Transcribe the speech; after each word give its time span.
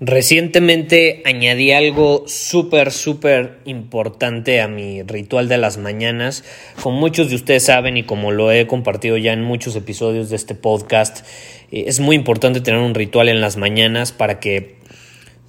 Recientemente 0.00 1.22
añadí 1.24 1.72
algo 1.72 2.22
súper, 2.28 2.92
súper 2.92 3.58
importante 3.64 4.60
a 4.60 4.68
mi 4.68 5.02
ritual 5.02 5.48
de 5.48 5.58
las 5.58 5.76
mañanas. 5.76 6.44
Como 6.80 7.00
muchos 7.00 7.30
de 7.30 7.34
ustedes 7.34 7.64
saben 7.64 7.96
y 7.96 8.04
como 8.04 8.30
lo 8.30 8.52
he 8.52 8.68
compartido 8.68 9.16
ya 9.16 9.32
en 9.32 9.42
muchos 9.42 9.74
episodios 9.74 10.30
de 10.30 10.36
este 10.36 10.54
podcast, 10.54 11.26
eh, 11.72 11.84
es 11.88 11.98
muy 11.98 12.14
importante 12.14 12.60
tener 12.60 12.78
un 12.78 12.94
ritual 12.94 13.28
en 13.28 13.40
las 13.40 13.56
mañanas 13.56 14.12
para 14.12 14.38
que 14.38 14.76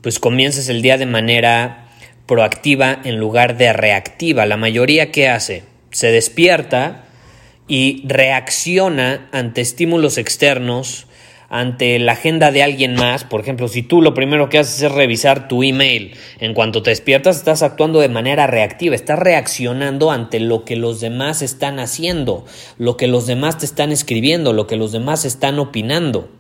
pues 0.02 0.18
comiences 0.18 0.68
el 0.68 0.82
día 0.82 0.98
de 0.98 1.06
manera 1.06 1.88
proactiva 2.26 3.00
en 3.04 3.18
lugar 3.18 3.56
de 3.56 3.72
reactiva. 3.72 4.48
La 4.48 4.58
mayoría 4.58 5.12
que 5.12 5.30
hace 5.30 5.62
se 5.92 6.12
despierta 6.12 7.06
y 7.68 8.02
reacciona 8.08 9.30
ante 9.32 9.62
estímulos 9.62 10.18
externos 10.18 11.06
ante 11.50 11.98
la 12.00 12.14
agenda 12.14 12.52
de 12.52 12.64
alguien 12.64 12.96
más, 12.96 13.24
por 13.24 13.42
ejemplo, 13.42 13.68
si 13.68 13.82
tú 13.82 14.02
lo 14.02 14.14
primero 14.14 14.50
que 14.50 14.60
haces 14.60 14.84
es 14.84 14.92
revisar 14.92 15.48
tu 15.48 15.64
email, 15.64 16.16
en 16.40 16.54
cuanto 16.54 16.84
te 16.84 16.92
despiertas 16.92 17.38
estás 17.38 17.64
actuando 17.64 18.00
de 18.00 18.10
manera 18.10 18.48
reactiva, 18.48 18.96
estás 18.96 19.20
reaccionando 19.20 20.12
ante 20.12 20.40
lo 20.40 20.64
que 20.64 20.76
los 20.76 21.02
demás 21.02 21.42
están 21.42 21.80
haciendo, 21.80 22.46
lo 22.78 22.98
que 22.98 23.08
los 23.08 23.28
demás 23.28 23.58
te 23.58 23.66
están 23.66 23.92
escribiendo, 23.92 24.54
lo 24.54 24.68
que 24.68 24.78
los 24.78 24.92
demás 24.92 25.26
están 25.26 25.60
opinando. 25.60 26.39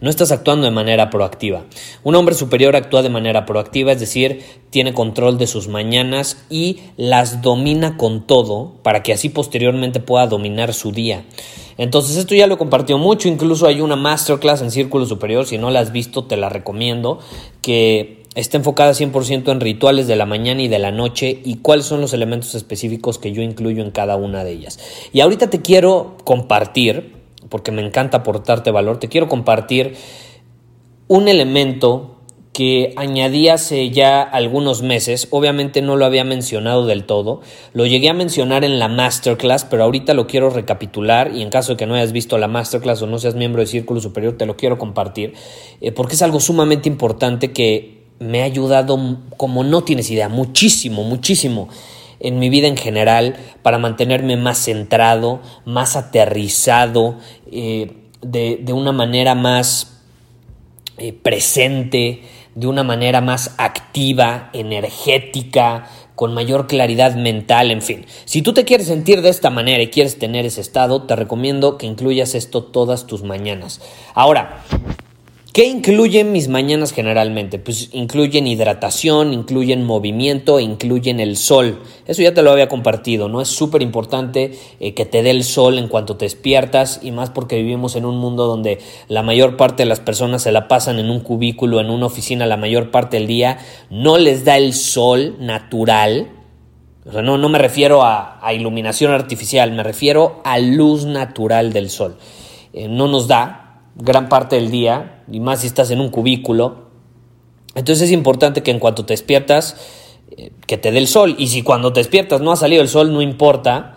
No 0.00 0.10
estás 0.10 0.30
actuando 0.30 0.64
de 0.64 0.70
manera 0.70 1.10
proactiva. 1.10 1.64
Un 2.04 2.14
hombre 2.14 2.34
superior 2.34 2.76
actúa 2.76 3.02
de 3.02 3.08
manera 3.08 3.46
proactiva, 3.46 3.92
es 3.92 4.00
decir, 4.00 4.42
tiene 4.70 4.94
control 4.94 5.38
de 5.38 5.46
sus 5.46 5.68
mañanas 5.68 6.44
y 6.48 6.80
las 6.96 7.42
domina 7.42 7.96
con 7.96 8.26
todo 8.26 8.74
para 8.82 9.02
que 9.02 9.12
así 9.12 9.28
posteriormente 9.28 9.98
pueda 10.00 10.26
dominar 10.26 10.72
su 10.72 10.92
día. 10.92 11.24
Entonces 11.78 12.16
esto 12.16 12.34
ya 12.34 12.46
lo 12.46 12.58
compartió 12.58 12.98
mucho, 12.98 13.28
incluso 13.28 13.66
hay 13.66 13.80
una 13.80 13.96
masterclass 13.96 14.62
en 14.62 14.70
Círculo 14.70 15.06
Superior, 15.06 15.46
si 15.46 15.58
no 15.58 15.70
la 15.70 15.80
has 15.80 15.92
visto 15.92 16.24
te 16.24 16.36
la 16.36 16.48
recomiendo, 16.48 17.18
que 17.62 18.22
está 18.34 18.56
enfocada 18.56 18.92
100% 18.92 19.50
en 19.50 19.60
rituales 19.60 20.06
de 20.06 20.14
la 20.14 20.26
mañana 20.26 20.62
y 20.62 20.68
de 20.68 20.78
la 20.78 20.92
noche 20.92 21.40
y 21.44 21.56
cuáles 21.56 21.86
son 21.86 22.00
los 22.00 22.12
elementos 22.12 22.54
específicos 22.54 23.18
que 23.18 23.32
yo 23.32 23.42
incluyo 23.42 23.82
en 23.82 23.90
cada 23.90 24.14
una 24.14 24.44
de 24.44 24.52
ellas. 24.52 24.78
Y 25.12 25.20
ahorita 25.20 25.50
te 25.50 25.60
quiero 25.60 26.16
compartir, 26.24 27.17
porque 27.48 27.72
me 27.72 27.82
encanta 27.82 28.18
aportarte 28.18 28.70
valor, 28.70 28.98
te 28.98 29.08
quiero 29.08 29.28
compartir 29.28 29.96
un 31.08 31.28
elemento 31.28 32.18
que 32.58 32.92
añadí 32.96 33.48
hace 33.48 33.90
ya 33.90 34.20
algunos 34.20 34.82
meses, 34.82 35.28
obviamente 35.30 35.80
no 35.80 35.96
lo 35.96 36.04
había 36.04 36.24
mencionado 36.24 36.86
del 36.86 37.04
todo, 37.04 37.40
lo 37.72 37.86
llegué 37.86 38.08
a 38.08 38.14
mencionar 38.14 38.64
en 38.64 38.80
la 38.80 38.88
masterclass, 38.88 39.64
pero 39.64 39.84
ahorita 39.84 40.12
lo 40.12 40.26
quiero 40.26 40.50
recapitular 40.50 41.30
y 41.32 41.42
en 41.42 41.50
caso 41.50 41.72
de 41.72 41.76
que 41.76 41.86
no 41.86 41.94
hayas 41.94 42.10
visto 42.10 42.36
la 42.36 42.48
masterclass 42.48 43.00
o 43.02 43.06
no 43.06 43.18
seas 43.18 43.36
miembro 43.36 43.60
de 43.60 43.68
Círculo 43.68 44.00
Superior, 44.00 44.36
te 44.36 44.44
lo 44.44 44.56
quiero 44.56 44.76
compartir, 44.76 45.34
eh, 45.80 45.92
porque 45.92 46.16
es 46.16 46.22
algo 46.22 46.40
sumamente 46.40 46.88
importante 46.88 47.52
que 47.52 48.08
me 48.18 48.42
ha 48.42 48.46
ayudado 48.46 48.98
como 49.36 49.62
no 49.62 49.84
tienes 49.84 50.10
idea, 50.10 50.28
muchísimo, 50.28 51.04
muchísimo 51.04 51.68
en 52.20 52.38
mi 52.38 52.48
vida 52.48 52.66
en 52.66 52.76
general 52.76 53.36
para 53.62 53.78
mantenerme 53.78 54.36
más 54.36 54.58
centrado, 54.58 55.40
más 55.64 55.96
aterrizado, 55.96 57.16
eh, 57.50 57.92
de, 58.22 58.58
de, 58.62 58.72
una 58.72 58.92
manera 58.92 59.34
más 59.34 60.02
eh, 60.98 61.12
presente, 61.12 62.22
de 62.54 62.66
una 62.66 62.82
manera 62.82 63.20
más 63.20 63.54
activa, 63.58 64.50
energética, 64.52 65.88
con 66.16 66.34
mayor 66.34 66.66
claridad 66.66 67.14
mental, 67.14 67.70
en 67.70 67.80
fin. 67.80 68.04
Si 68.24 68.42
tú 68.42 68.52
te 68.52 68.64
quieres 68.64 68.88
sentir 68.88 69.22
de 69.22 69.28
esta 69.28 69.50
manera 69.50 69.80
y 69.80 69.90
quieres 69.90 70.18
tener 70.18 70.44
ese 70.44 70.60
estado, 70.60 71.04
te 71.04 71.14
recomiendo 71.14 71.78
que 71.78 71.86
incluyas 71.86 72.34
esto 72.34 72.64
todas 72.64 73.06
tus 73.06 73.22
mañanas. 73.22 73.80
Ahora, 74.14 74.64
¿Qué 75.58 75.64
incluyen 75.64 76.30
mis 76.30 76.46
mañanas 76.46 76.92
generalmente? 76.92 77.58
Pues 77.58 77.88
incluyen 77.90 78.46
hidratación, 78.46 79.32
incluyen 79.32 79.84
movimiento, 79.84 80.60
incluyen 80.60 81.18
el 81.18 81.36
sol. 81.36 81.82
Eso 82.06 82.22
ya 82.22 82.32
te 82.32 82.42
lo 82.42 82.52
había 82.52 82.68
compartido, 82.68 83.28
¿no? 83.28 83.40
Es 83.40 83.48
súper 83.48 83.82
importante 83.82 84.56
eh, 84.78 84.94
que 84.94 85.04
te 85.04 85.24
dé 85.24 85.30
el 85.30 85.42
sol 85.42 85.78
en 85.78 85.88
cuanto 85.88 86.16
te 86.16 86.26
despiertas 86.26 87.00
y 87.02 87.10
más 87.10 87.30
porque 87.30 87.56
vivimos 87.56 87.96
en 87.96 88.04
un 88.04 88.18
mundo 88.18 88.46
donde 88.46 88.78
la 89.08 89.24
mayor 89.24 89.56
parte 89.56 89.82
de 89.82 89.88
las 89.88 89.98
personas 89.98 90.42
se 90.44 90.52
la 90.52 90.68
pasan 90.68 91.00
en 91.00 91.10
un 91.10 91.18
cubículo, 91.18 91.80
en 91.80 91.90
una 91.90 92.06
oficina 92.06 92.46
la 92.46 92.56
mayor 92.56 92.92
parte 92.92 93.16
del 93.16 93.26
día. 93.26 93.58
No 93.90 94.16
les 94.16 94.44
da 94.44 94.58
el 94.58 94.74
sol 94.74 95.38
natural. 95.40 96.28
O 97.04 97.10
sea, 97.10 97.22
no, 97.22 97.36
no 97.36 97.48
me 97.48 97.58
refiero 97.58 98.04
a, 98.04 98.38
iluminación 98.54 99.10
artificial, 99.10 99.72
me 99.72 99.82
refiero 99.82 100.40
a 100.44 100.60
luz 100.60 101.04
natural 101.04 101.72
del 101.72 101.90
sol. 101.90 102.16
Eh, 102.72 102.86
no 102.86 103.08
nos 103.08 103.26
da, 103.26 103.82
gran 103.96 104.28
parte 104.28 104.54
del 104.54 104.70
día, 104.70 105.16
y 105.30 105.40
más 105.40 105.60
si 105.60 105.66
estás 105.66 105.90
en 105.90 106.00
un 106.00 106.10
cubículo. 106.10 106.88
Entonces 107.74 108.08
es 108.08 108.12
importante 108.12 108.62
que 108.62 108.70
en 108.70 108.78
cuanto 108.78 109.04
te 109.04 109.12
despiertas, 109.12 109.76
eh, 110.36 110.52
que 110.66 110.76
te 110.78 110.90
dé 110.90 110.98
el 110.98 111.08
sol. 111.08 111.36
Y 111.38 111.48
si 111.48 111.62
cuando 111.62 111.92
te 111.92 112.00
despiertas 112.00 112.40
no 112.40 112.52
ha 112.52 112.56
salido 112.56 112.82
el 112.82 112.88
sol, 112.88 113.12
no 113.12 113.22
importa. 113.22 113.94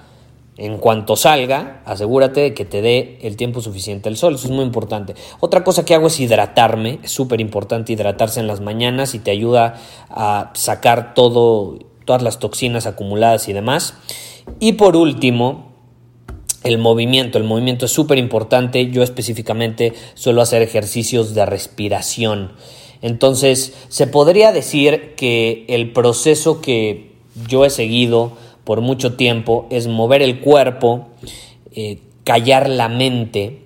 En 0.58 0.78
cuanto 0.78 1.16
salga, 1.16 1.82
asegúrate 1.86 2.42
de 2.42 2.54
que 2.54 2.66
te 2.66 2.82
dé 2.82 3.18
el 3.24 3.36
tiempo 3.36 3.62
suficiente 3.62 4.10
el 4.10 4.18
sol. 4.18 4.36
Eso 4.36 4.46
es 4.46 4.52
muy 4.52 4.64
importante. 4.64 5.16
Otra 5.40 5.64
cosa 5.64 5.86
que 5.86 5.96
hago 5.96 6.08
es 6.08 6.20
hidratarme. 6.20 7.00
Es 7.02 7.12
súper 7.12 7.42
importante 7.42 7.94
hidratarse 7.94 8.42
en 8.42 8.48
las 8.48 8.60
mañanas 8.60 9.16
y 9.16 9.20
te 9.20 9.32
ayuda 9.32 9.76
a 10.10 10.52
sacar 10.54 11.14
todo, 11.16 11.80
todas 12.06 12.22
las 12.22 12.38
toxinas 12.38 12.86
acumuladas 12.86 13.48
y 13.48 13.54
demás. 13.54 13.96
Y 14.60 14.74
por 14.74 14.98
último, 14.98 15.71
el 16.64 16.78
movimiento. 16.78 17.38
El 17.38 17.44
movimiento 17.44 17.86
es 17.86 17.92
súper 17.92 18.18
importante. 18.18 18.90
Yo 18.92 19.04
específicamente 19.04 19.94
suelo 20.14 20.42
hacer 20.42 20.62
ejercicios 20.62 21.34
de 21.34 21.46
respiración. 21.46 22.52
Entonces, 23.02 23.74
se 23.90 24.08
podría 24.08 24.52
decir 24.52 25.16
que 25.16 25.66
el 25.68 25.92
proceso 25.92 26.62
que 26.62 27.12
yo 27.48 27.66
he 27.66 27.70
seguido 27.70 28.34
por 28.64 28.82
mucho 28.82 29.14
tiempo 29.14 29.68
es 29.72 29.88
mover 29.88 30.22
el 30.22 30.40
cuerpo, 30.40 31.08
eh, 31.74 32.00
callar 32.24 32.70
la 32.70 32.90
mente, 32.90 33.64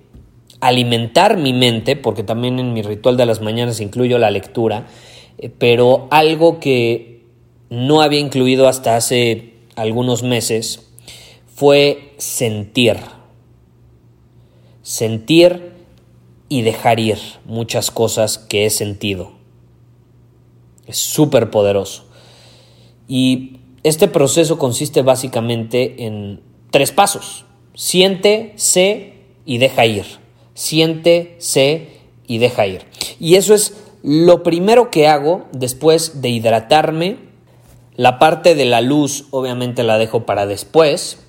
alimentar 0.60 1.36
mi 1.36 1.52
mente, 1.52 1.96
porque 1.96 2.22
también 2.22 2.58
en 2.58 2.72
mi 2.72 2.82
ritual 2.82 3.16
de 3.18 3.26
las 3.26 3.42
mañanas 3.42 3.80
incluyo 3.80 4.18
la 4.18 4.30
lectura, 4.30 4.86
eh, 5.38 5.50
pero 5.56 6.08
algo 6.10 6.60
que 6.60 7.24
no 7.68 8.00
había 8.00 8.20
incluido 8.20 8.68
hasta 8.68 8.96
hace 8.96 9.52
algunos 9.74 10.22
meses 10.22 10.85
fue 11.56 12.12
sentir. 12.18 12.98
Sentir 14.82 15.72
y 16.50 16.60
dejar 16.60 17.00
ir 17.00 17.18
muchas 17.46 17.90
cosas 17.90 18.36
que 18.36 18.66
he 18.66 18.70
sentido. 18.70 19.32
Es 20.86 20.98
súper 20.98 21.50
poderoso. 21.50 22.04
Y 23.08 23.60
este 23.84 24.06
proceso 24.06 24.58
consiste 24.58 25.00
básicamente 25.00 26.04
en 26.04 26.42
tres 26.70 26.92
pasos. 26.92 27.46
Siente, 27.74 28.52
sé 28.56 29.14
y 29.46 29.56
deja 29.56 29.86
ir. 29.86 30.04
Siente, 30.52 31.36
sé 31.38 31.88
y 32.26 32.36
deja 32.36 32.66
ir. 32.66 32.82
Y 33.18 33.36
eso 33.36 33.54
es 33.54 33.78
lo 34.02 34.42
primero 34.42 34.90
que 34.90 35.08
hago 35.08 35.46
después 35.52 36.20
de 36.20 36.28
hidratarme. 36.28 37.16
La 37.96 38.18
parte 38.18 38.54
de 38.54 38.66
la 38.66 38.82
luz 38.82 39.24
obviamente 39.30 39.84
la 39.84 39.96
dejo 39.96 40.26
para 40.26 40.44
después 40.44 41.22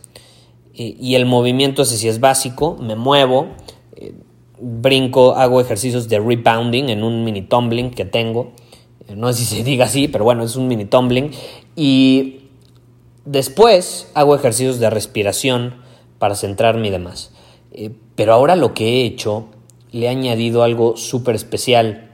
y 0.80 1.16
el 1.16 1.26
movimiento 1.26 1.82
ese 1.82 1.98
sí 1.98 2.08
es 2.08 2.20
básico, 2.20 2.78
me 2.80 2.96
muevo, 2.96 3.48
eh, 3.96 4.14
brinco, 4.60 5.36
hago 5.36 5.60
ejercicios 5.60 6.08
de 6.08 6.20
rebounding 6.20 6.90
en 6.90 7.04
un 7.04 7.24
mini 7.24 7.42
tumbling 7.42 7.90
que 7.92 8.06
tengo, 8.06 8.52
no 9.16 9.32
sé 9.32 9.46
si 9.46 9.56
se 9.58 9.64
diga 9.64 9.86
así, 9.86 10.08
pero 10.08 10.24
bueno, 10.24 10.44
es 10.44 10.56
un 10.56 10.68
mini 10.68 10.86
tumbling. 10.86 11.32
Y 11.76 12.42
después 13.26 14.12
hago 14.14 14.36
ejercicios 14.36 14.80
de 14.80 14.90
respiración 14.90 15.76
para 16.20 16.36
centrarme 16.36 16.88
y 16.88 16.92
demás. 16.92 17.32
Eh, 17.72 17.92
pero 18.16 18.34
ahora 18.34 18.56
lo 18.56 18.74
que 18.74 18.86
he 19.02 19.06
hecho, 19.06 19.48
le 19.92 20.08
he 20.08 20.10
añadido 20.10 20.64
algo 20.64 20.98
súper 20.98 21.36
especial. 21.36 22.12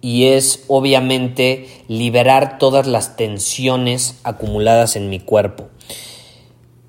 Y 0.00 0.26
es 0.26 0.64
obviamente 0.68 1.66
liberar 1.88 2.58
todas 2.58 2.86
las 2.86 3.16
tensiones 3.16 4.20
acumuladas 4.22 4.96
en 4.96 5.10
mi 5.10 5.18
cuerpo. 5.18 5.68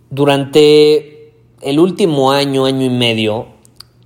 Durante 0.09 1.33
el 1.61 1.79
último 1.79 2.31
año, 2.31 2.65
año 2.65 2.85
y 2.85 2.89
medio, 2.89 3.47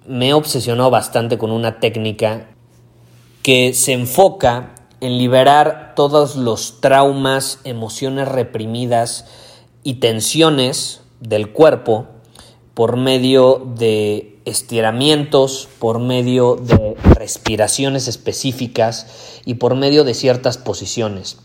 me 0.05 0.29
he 0.29 0.33
obsesionado 0.33 0.89
bastante 0.89 1.37
con 1.37 1.51
una 1.51 1.79
técnica 1.79 2.49
que 3.41 3.73
se 3.73 3.93
enfoca 3.93 4.75
en 4.99 5.17
liberar 5.17 5.93
todos 5.95 6.35
los 6.35 6.81
traumas, 6.81 7.59
emociones 7.63 8.27
reprimidas 8.27 9.25
y 9.83 9.95
tensiones 9.95 11.01
del 11.19 11.51
cuerpo 11.51 12.07
por 12.73 12.97
medio 12.97 13.65
de 13.77 14.39
estiramientos, 14.45 15.69
por 15.79 15.99
medio 15.99 16.55
de 16.55 16.95
respiraciones 17.13 18.07
específicas 18.07 19.41
y 19.45 19.55
por 19.55 19.75
medio 19.75 20.03
de 20.03 20.13
ciertas 20.13 20.57
posiciones. 20.57 21.37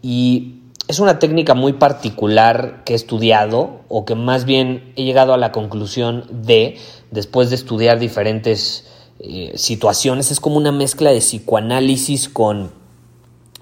Y 0.00 0.61
es 0.88 0.98
una 0.98 1.18
técnica 1.18 1.54
muy 1.54 1.74
particular 1.74 2.82
que 2.84 2.92
he 2.92 2.96
estudiado 2.96 3.80
o 3.88 4.04
que 4.04 4.14
más 4.14 4.44
bien 4.44 4.92
he 4.96 5.04
llegado 5.04 5.32
a 5.32 5.38
la 5.38 5.52
conclusión 5.52 6.26
de, 6.30 6.76
después 7.10 7.50
de 7.50 7.56
estudiar 7.56 7.98
diferentes 7.98 8.86
eh, 9.20 9.52
situaciones, 9.54 10.30
es 10.30 10.40
como 10.40 10.56
una 10.56 10.72
mezcla 10.72 11.10
de 11.10 11.20
psicoanálisis 11.20 12.28
con 12.28 12.72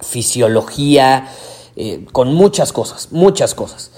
fisiología, 0.00 1.28
eh, 1.76 2.06
con 2.12 2.34
muchas 2.34 2.72
cosas, 2.72 3.08
muchas 3.12 3.54
cosas. 3.54 3.92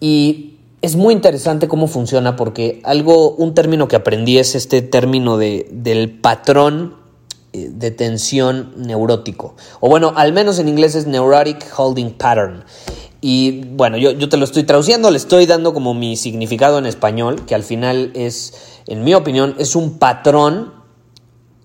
Y 0.00 0.58
es 0.82 0.96
muy 0.96 1.14
interesante 1.14 1.68
cómo 1.68 1.86
funciona 1.86 2.36
porque 2.36 2.82
algo, 2.84 3.30
un 3.30 3.54
término 3.54 3.88
que 3.88 3.96
aprendí 3.96 4.38
es 4.38 4.54
este 4.54 4.82
término 4.82 5.38
de, 5.38 5.68
del 5.70 6.10
patrón 6.10 6.96
de 7.54 7.90
tensión 7.90 8.72
neurótico. 8.76 9.54
O 9.80 9.88
bueno, 9.88 10.12
al 10.16 10.32
menos 10.32 10.58
en 10.58 10.68
inglés 10.68 10.94
es 10.94 11.06
neurotic 11.06 11.66
holding 11.76 12.10
pattern. 12.10 12.64
Y 13.20 13.64
bueno, 13.64 13.96
yo, 13.96 14.10
yo 14.10 14.28
te 14.28 14.36
lo 14.36 14.44
estoy 14.44 14.64
traduciendo, 14.64 15.10
le 15.10 15.16
estoy 15.16 15.46
dando 15.46 15.72
como 15.72 15.94
mi 15.94 16.16
significado 16.16 16.78
en 16.78 16.86
español, 16.86 17.46
que 17.46 17.54
al 17.54 17.62
final 17.62 18.10
es, 18.14 18.54
en 18.86 19.02
mi 19.02 19.14
opinión, 19.14 19.54
es 19.58 19.76
un 19.76 19.98
patrón 19.98 20.74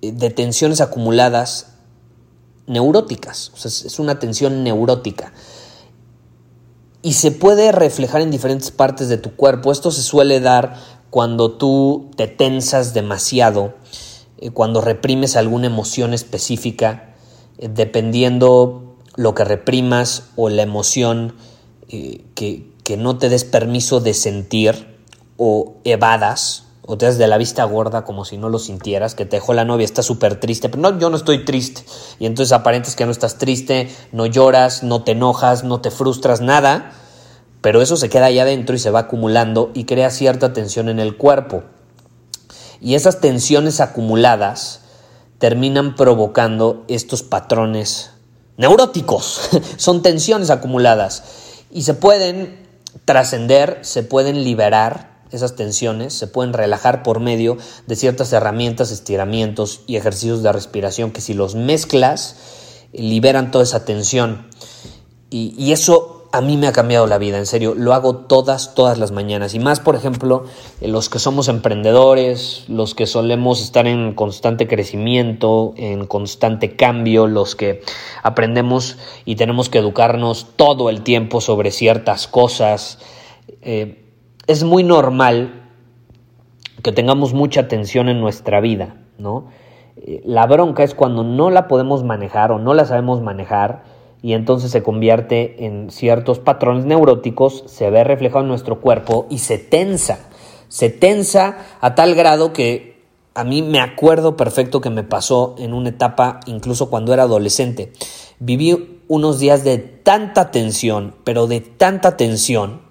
eh, 0.01 0.13
de 0.13 0.29
tensiones 0.29 0.79
acumuladas 0.79 1.73
neuróticas. 2.67 3.51
O 3.53 3.57
sea, 3.57 3.69
es 3.69 3.99
una 3.99 4.19
tensión 4.19 4.63
neurótica 4.63 5.33
y 7.01 7.13
se 7.13 7.31
puede 7.31 7.71
reflejar 7.71 8.21
en 8.21 8.31
diferentes 8.31 8.71
partes 8.71 9.09
de 9.09 9.17
tu 9.17 9.35
cuerpo. 9.35 9.71
Esto 9.71 9.91
se 9.91 10.01
suele 10.01 10.39
dar 10.39 10.75
cuando 11.09 11.53
tú 11.53 12.11
te 12.15 12.27
tensas 12.27 12.93
demasiado, 12.93 13.67
eh, 13.67 14.08
cuando 14.53 14.81
reprimes 14.81 15.35
alguna 15.35 15.67
emoción 15.67 16.13
específica, 16.13 17.15
eh, 17.57 17.69
dependiendo 17.73 18.95
lo 19.15 19.35
que 19.35 19.43
reprimas 19.43 20.29
o 20.35 20.49
la 20.49 20.61
emoción 20.61 21.35
eh, 21.89 22.23
que, 22.35 22.71
que 22.83 22.97
no 22.97 23.17
te 23.17 23.29
des 23.29 23.43
permiso 23.43 23.99
de 23.99 24.13
sentir 24.13 24.97
o 25.37 25.75
evadas 25.83 26.65
o 26.91 26.97
te 26.97 27.05
das 27.05 27.19
de 27.19 27.27
la 27.27 27.37
vista 27.37 27.63
gorda 27.65 28.03
como 28.03 28.25
si 28.25 28.37
no 28.37 28.49
lo 28.49 28.57
sintieras, 28.57 29.13
que 29.13 29.23
te 29.23 29.37
dejó 29.37 29.53
la 29.53 29.63
novia, 29.63 29.85
está 29.85 30.01
súper 30.01 30.39
triste, 30.39 30.69
pero 30.69 30.81
no, 30.81 30.97
yo 30.97 31.11
no 31.11 31.17
estoy 31.17 31.45
triste. 31.45 31.83
Y 32.17 32.25
entonces 32.25 32.51
aparentes 32.51 32.95
que 32.95 33.05
no 33.05 33.11
estás 33.11 33.37
triste, 33.37 33.89
no 34.11 34.25
lloras, 34.25 34.81
no 34.81 35.03
te 35.03 35.11
enojas, 35.11 35.63
no 35.63 35.81
te 35.81 35.91
frustras, 35.91 36.41
nada, 36.41 36.93
pero 37.61 37.83
eso 37.83 37.95
se 37.95 38.09
queda 38.09 38.25
ahí 38.25 38.39
adentro 38.39 38.75
y 38.75 38.79
se 38.79 38.89
va 38.89 39.01
acumulando 39.01 39.69
y 39.75 39.83
crea 39.83 40.09
cierta 40.09 40.51
tensión 40.51 40.89
en 40.89 40.99
el 40.99 41.15
cuerpo. 41.15 41.63
Y 42.81 42.95
esas 42.95 43.19
tensiones 43.19 43.79
acumuladas 43.81 44.81
terminan 45.37 45.95
provocando 45.95 46.85
estos 46.87 47.23
patrones 47.23 48.11
neuróticos. 48.57 49.49
Son 49.77 50.01
tensiones 50.01 50.49
acumuladas 50.49 51.23
y 51.71 51.83
se 51.83 51.93
pueden 51.93 52.67
trascender, 53.05 53.79
se 53.81 54.03
pueden 54.03 54.43
liberar 54.43 55.09
esas 55.31 55.55
tensiones 55.55 56.13
se 56.13 56.27
pueden 56.27 56.53
relajar 56.53 57.03
por 57.03 57.19
medio 57.19 57.57
de 57.85 57.95
ciertas 57.95 58.33
herramientas, 58.33 58.91
estiramientos 58.91 59.81
y 59.85 59.95
ejercicios 59.95 60.41
de 60.41 60.51
respiración 60.51 61.11
que 61.11 61.21
si 61.21 61.33
los 61.33 61.55
mezclas 61.55 62.35
liberan 62.93 63.51
toda 63.51 63.63
esa 63.63 63.85
tensión. 63.85 64.47
Y, 65.29 65.71
eso 65.71 66.18
a 66.31 66.41
mí 66.41 66.57
me 66.57 66.67
ha 66.67 66.71
cambiado 66.71 67.07
la 67.07 67.17
vida, 67.17 67.37
en 67.37 67.47
serio, 67.47 67.73
lo 67.75 67.93
hago 67.93 68.15
todas, 68.15 68.75
todas 68.75 68.99
las 68.99 69.11
mañanas. 69.11 69.55
Y 69.55 69.59
más, 69.59 69.79
por 69.79 69.95
ejemplo, 69.95 70.45
los 70.79 71.09
que 71.09 71.17
somos 71.17 71.47
emprendedores, 71.47 72.65
los 72.67 72.93
que 72.93 73.07
solemos 73.07 73.61
estar 73.61 73.87
en 73.87 74.13
constante 74.13 74.67
crecimiento, 74.67 75.73
en 75.75 76.05
constante 76.05 76.75
cambio, 76.75 77.25
los 77.25 77.55
que 77.55 77.81
aprendemos 78.21 78.97
y 79.25 79.37
tenemos 79.37 79.69
que 79.69 79.79
educarnos 79.79 80.47
todo 80.55 80.89
el 80.89 81.01
tiempo 81.01 81.41
sobre 81.41 81.71
ciertas 81.71 82.27
cosas. 82.27 82.99
Eh, 83.61 84.05
es 84.45 84.63
muy 84.63 84.83
normal 84.83 85.71
que 86.83 86.91
tengamos 86.91 87.33
mucha 87.33 87.67
tensión 87.67 88.07
en 88.07 88.21
nuestra 88.21 88.61
vida, 88.61 88.97
¿no? 89.17 89.47
Eh, 89.97 90.21
la 90.25 90.45
bronca 90.45 90.83
es 90.83 90.93
cuando 90.93 91.23
no 91.23 91.49
la 91.49 91.67
podemos 91.67 92.03
manejar 92.03 92.51
o 92.51 92.59
no 92.59 92.75
la 92.75 92.85
sabemos 92.85 93.21
manejar 93.21 93.98
y 94.21 94.33
entonces 94.33 94.71
se 94.71 94.83
convierte 94.83 95.65
en 95.65 95.91
ciertos 95.91 96.39
patrones 96.39 96.85
neuróticos, 96.85 97.63
se 97.67 97.89
ve 97.89 98.03
reflejado 98.03 98.41
en 98.41 98.49
nuestro 98.49 98.81
cuerpo 98.81 99.27
y 99.29 99.39
se 99.39 99.57
tensa. 99.57 100.19
Se 100.67 100.89
tensa 100.89 101.57
a 101.81 101.95
tal 101.95 102.15
grado 102.15 102.53
que 102.53 102.99
a 103.33 103.43
mí 103.43 103.61
me 103.61 103.79
acuerdo 103.79 104.35
perfecto 104.35 104.81
que 104.81 104.89
me 104.89 105.03
pasó 105.03 105.55
en 105.57 105.73
una 105.73 105.89
etapa, 105.89 106.41
incluso 106.45 106.89
cuando 106.89 107.13
era 107.13 107.23
adolescente. 107.23 107.93
Viví 108.39 108.99
unos 109.07 109.39
días 109.39 109.63
de 109.63 109.77
tanta 109.77 110.51
tensión, 110.51 111.15
pero 111.23 111.47
de 111.47 111.61
tanta 111.61 112.17
tensión, 112.17 112.81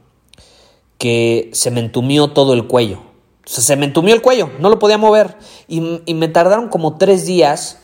que 0.96 1.50
se 1.52 1.70
me 1.70 1.80
entumió 1.80 2.28
todo 2.28 2.54
el 2.54 2.66
cuello. 2.66 3.02
Se 3.44 3.76
me 3.76 3.86
entumió 3.86 4.14
el 4.14 4.22
cuello, 4.22 4.50
no 4.58 4.68
lo 4.68 4.78
podía 4.78 4.98
mover. 4.98 5.36
Y, 5.68 5.80
me 5.80 6.28
tardaron 6.28 6.68
como 6.68 6.96
tres 6.96 7.24
días 7.24 7.78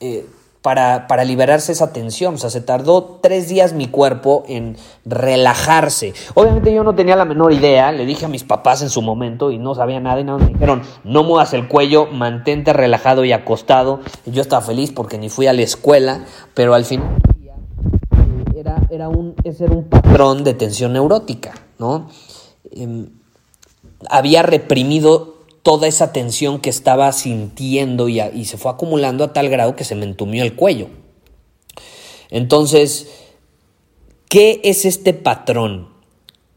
eh, 0.00 0.26
para, 0.62 1.06
para, 1.06 1.24
liberarse 1.24 1.72
esa 1.72 1.92
tensión. 1.92 2.34
O 2.34 2.38
sea, 2.38 2.50
se 2.50 2.60
tardó 2.60 3.18
tres 3.22 3.48
días 3.48 3.72
mi 3.72 3.88
cuerpo 3.88 4.44
en 4.48 4.76
relajarse. 5.04 6.14
Obviamente 6.34 6.72
yo 6.72 6.84
no 6.84 6.94
tenía 6.94 7.16
la 7.16 7.24
menor 7.24 7.52
idea, 7.52 7.92
le 7.92 8.06
dije 8.06 8.26
a 8.26 8.28
mis 8.28 8.44
papás 8.44 8.82
en 8.82 8.90
su 8.90 9.02
momento 9.02 9.50
y 9.50 9.58
no 9.58 9.74
sabía 9.74 10.00
nada 10.00 10.20
y 10.20 10.24
nada 10.24 10.38
me 10.38 10.46
dijeron, 10.46 10.82
no 11.04 11.22
muevas 11.24 11.52
el 11.54 11.68
cuello, 11.68 12.06
mantente 12.06 12.72
relajado 12.72 13.24
y 13.24 13.32
acostado. 13.32 14.00
Yo 14.26 14.42
estaba 14.42 14.62
feliz 14.62 14.92
porque 14.92 15.18
ni 15.18 15.28
fui 15.28 15.46
a 15.46 15.52
la 15.52 15.62
escuela, 15.62 16.24
pero 16.54 16.74
al 16.74 16.84
final 16.84 17.08
era, 18.56 18.82
era 18.90 19.08
un, 19.08 19.34
ese 19.44 19.64
era 19.64 19.74
un 19.74 19.84
patrón 19.84 20.44
de 20.44 20.54
tensión 20.54 20.92
neurótica, 20.92 21.54
¿no? 21.78 22.08
Em, 22.70 23.08
había 24.10 24.42
reprimido 24.42 25.37
toda 25.68 25.86
esa 25.86 26.14
tensión 26.14 26.60
que 26.60 26.70
estaba 26.70 27.12
sintiendo 27.12 28.08
y, 28.08 28.22
se 28.46 28.56
fue 28.56 28.70
acumulando 28.70 29.22
a 29.22 29.34
tal 29.34 29.50
grado 29.50 29.76
que 29.76 29.84
se 29.84 29.94
me 29.94 30.06
entumió 30.06 30.42
el 30.42 30.56
cuello. 30.56 30.88
Entonces, 32.30 33.08
¿qué 34.30 34.62
es 34.64 34.86
este 34.86 35.12
patrón? 35.12 35.90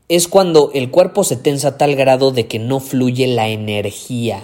Es 0.08 0.30
cuando 0.30 0.72
el 0.74 0.92
cuerpo 0.92 1.26
se 1.26 1.36
tensa 1.36 1.68
a 1.68 1.78
tal 1.78 1.98
grado 1.98 2.32
de 2.32 2.48
que 2.48 2.58
no 2.58 2.80
fluye 2.80 3.28
la 3.28 3.50
energía. 3.50 4.42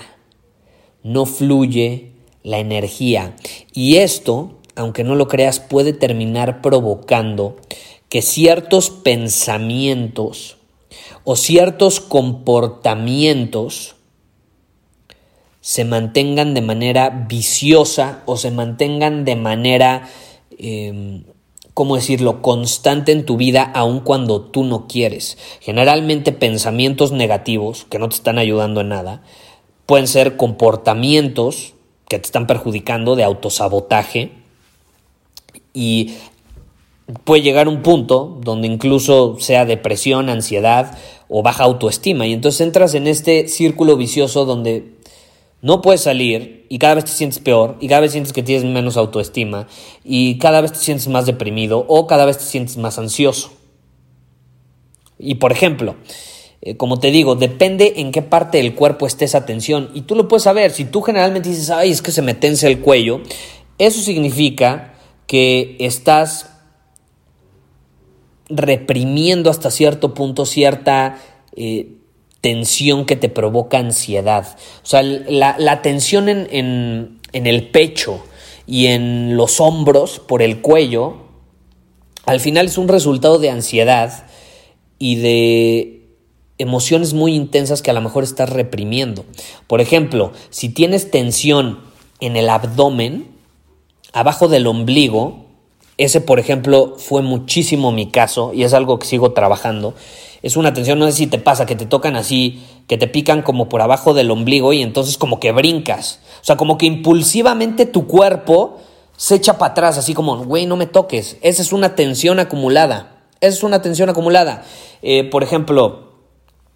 No 1.01 1.25
fluye 1.25 2.11
la 2.43 2.59
energía. 2.59 3.37
Y 3.71 3.95
esto, 3.95 4.57
aunque 4.75 5.05
no 5.05 5.15
lo 5.15 5.29
creas, 5.29 5.61
puede 5.61 5.93
terminar 5.93 6.61
provocando 6.61 7.55
que 8.09 8.21
ciertos 8.21 8.89
pensamientos 8.89 10.57
o 11.23 11.37
ciertos 11.37 12.01
comportamientos 12.01 13.93
se 15.67 15.83
mantengan 15.83 16.53
de 16.53 16.61
manera 16.61 17.25
viciosa 17.27 18.23
o 18.25 18.37
se 18.37 18.51
mantengan 18.51 19.25
de 19.25 19.35
manera, 19.35 20.07
eh, 20.57 21.23
¿cómo 21.73 21.97
decirlo?, 21.97 22.41
constante 22.41 23.11
en 23.11 23.25
tu 23.25 23.35
vida 23.35 23.63
aun 23.63 23.99
cuando 23.99 24.39
tú 24.39 24.63
no 24.63 24.87
quieres. 24.87 25.37
Generalmente 25.59 26.31
pensamientos 26.31 27.11
negativos 27.11 27.85
que 27.89 27.99
no 27.99 28.07
te 28.07 28.15
están 28.15 28.37
ayudando 28.37 28.79
en 28.79 28.87
nada 28.87 29.23
pueden 29.85 30.07
ser 30.07 30.37
comportamientos 30.37 31.73
que 32.07 32.17
te 32.17 32.25
están 32.25 32.47
perjudicando 32.47 33.17
de 33.17 33.25
autosabotaje 33.25 34.31
y 35.73 36.13
puede 37.25 37.41
llegar 37.41 37.67
un 37.67 37.81
punto 37.81 38.39
donde 38.41 38.69
incluso 38.69 39.35
sea 39.39 39.65
depresión, 39.65 40.29
ansiedad 40.29 40.97
o 41.27 41.43
baja 41.43 41.65
autoestima. 41.65 42.25
Y 42.25 42.31
entonces 42.31 42.61
entras 42.61 42.93
en 42.93 43.07
este 43.07 43.49
círculo 43.49 43.97
vicioso 43.97 44.45
donde 44.45 44.96
no 45.61 45.81
puedes 45.81 46.01
salir 46.01 46.65
y 46.69 46.79
cada 46.79 46.95
vez 46.95 47.05
te 47.05 47.11
sientes 47.11 47.39
peor 47.39 47.77
y 47.79 47.87
cada 47.87 48.01
vez 48.01 48.11
sientes 48.11 48.33
que 48.33 48.43
tienes 48.43 48.63
menos 48.63 48.97
autoestima 48.97 49.67
y 50.03 50.37
cada 50.37 50.61
vez 50.61 50.73
te 50.73 50.79
sientes 50.79 51.07
más 51.07 51.25
deprimido 51.25 51.85
o 51.87 52.07
cada 52.07 52.25
vez 52.25 52.37
te 52.37 52.45
sientes 52.45 52.77
más 52.77 52.99
ansioso. 52.99 53.51
Y 55.17 55.35
por 55.35 55.51
ejemplo, 55.51 55.95
eh, 56.61 56.77
como 56.77 56.99
te 56.99 57.11
digo, 57.11 57.35
depende 57.35 57.93
en 57.97 58.11
qué 58.11 58.21
parte 58.21 58.59
del 58.59 58.75
cuerpo 58.75 59.07
esté 59.07 59.25
esa 59.25 59.45
tensión 59.45 59.89
y 59.93 60.01
tú 60.01 60.15
lo 60.15 60.27
puedes 60.27 60.43
saber. 60.43 60.71
Si 60.71 60.85
tú 60.85 61.01
generalmente 61.01 61.49
dices, 61.49 61.69
ay, 61.69 61.91
es 61.91 62.01
que 62.01 62.11
se 62.11 62.21
me 62.21 62.33
tensa 62.33 62.67
el 62.67 62.79
cuello, 62.79 63.21
eso 63.77 64.01
significa 64.01 64.93
que 65.25 65.75
estás 65.79 66.51
reprimiendo 68.49 69.49
hasta 69.49 69.71
cierto 69.71 70.13
punto 70.13 70.45
cierta 70.45 71.17
eh, 71.55 71.96
tensión 72.41 73.05
que 73.05 73.15
te 73.15 73.29
provoca 73.29 73.79
ansiedad. 73.79 74.57
O 74.83 74.85
sea, 74.85 75.01
la, 75.03 75.81
tensión 75.81 76.29
en, 76.29 77.19
el 77.33 77.69
pecho 77.69 78.23
y 78.65 78.87
en 78.87 79.37
los 79.37 79.59
hombros 79.59 80.19
por 80.19 80.41
el 80.41 80.61
cuello, 80.61 81.17
al 82.25 82.39
final 82.39 82.67
es 82.67 82.77
un 82.77 82.87
resultado 82.87 83.39
de 83.39 83.49
ansiedad 83.49 84.25
y 84.99 85.15
de 85.15 85.93
emociones 86.57 87.13
muy 87.13 87.35
intensas 87.35 87.81
que 87.81 87.91
a 87.91 87.93
lo 87.93 88.01
mejor 88.01 88.23
estás 88.23 88.49
reprimiendo. 88.49 89.25
Por 89.67 89.81
ejemplo, 89.81 90.31
si 90.49 90.69
tienes 90.69 91.11
tensión 91.11 91.81
en 92.19 92.35
el 92.35 92.49
abdomen, 92.49 93.27
abajo 94.13 94.47
del 94.47 94.67
ombligo, 94.67 95.46
ese 95.97 96.21
por 96.21 96.39
ejemplo 96.39 96.95
fue 96.97 97.21
muchísimo 97.21 97.91
mi 97.91 98.09
caso 98.09 98.51
y 98.53 98.63
es 98.63 98.73
algo 98.73 98.99
que 98.99 99.07
sigo 99.07 99.33
trabajando 99.33 99.93
es 100.41 100.55
una 100.55 100.73
tensión, 100.73 100.99
no 100.99 101.05
sé 101.07 101.13
si 101.13 101.27
te 101.27 101.39
pasa, 101.39 101.65
que 101.65 101.75
te 101.75 101.85
tocan 101.85 102.15
así, 102.15 102.63
que 102.87 102.97
te 102.97 103.07
pican 103.07 103.41
como 103.41 103.69
por 103.69 103.81
abajo 103.81 104.13
del 104.13 104.31
ombligo 104.31 104.73
y 104.73 104.81
entonces 104.81 105.17
como 105.17 105.39
que 105.39 105.51
brincas. 105.51 106.19
O 106.41 106.45
sea, 106.45 106.57
como 106.57 106.77
que 106.77 106.85
impulsivamente 106.85 107.85
tu 107.85 108.07
cuerpo 108.07 108.77
se 109.15 109.35
echa 109.35 109.57
para 109.57 109.71
atrás, 109.71 109.97
así 109.97 110.13
como, 110.13 110.37
güey, 110.45 110.65
no 110.65 110.75
me 110.75 110.85
toques. 110.85 111.37
Esa 111.41 111.61
es 111.61 111.73
una 111.73 111.95
tensión 111.95 112.39
acumulada. 112.39 113.23
Esa 113.41 113.57
es 113.57 113.63
una 113.63 113.81
tensión 113.81 114.09
acumulada. 114.09 114.63
Eh, 115.01 115.23
por 115.23 115.43
ejemplo, 115.43 116.11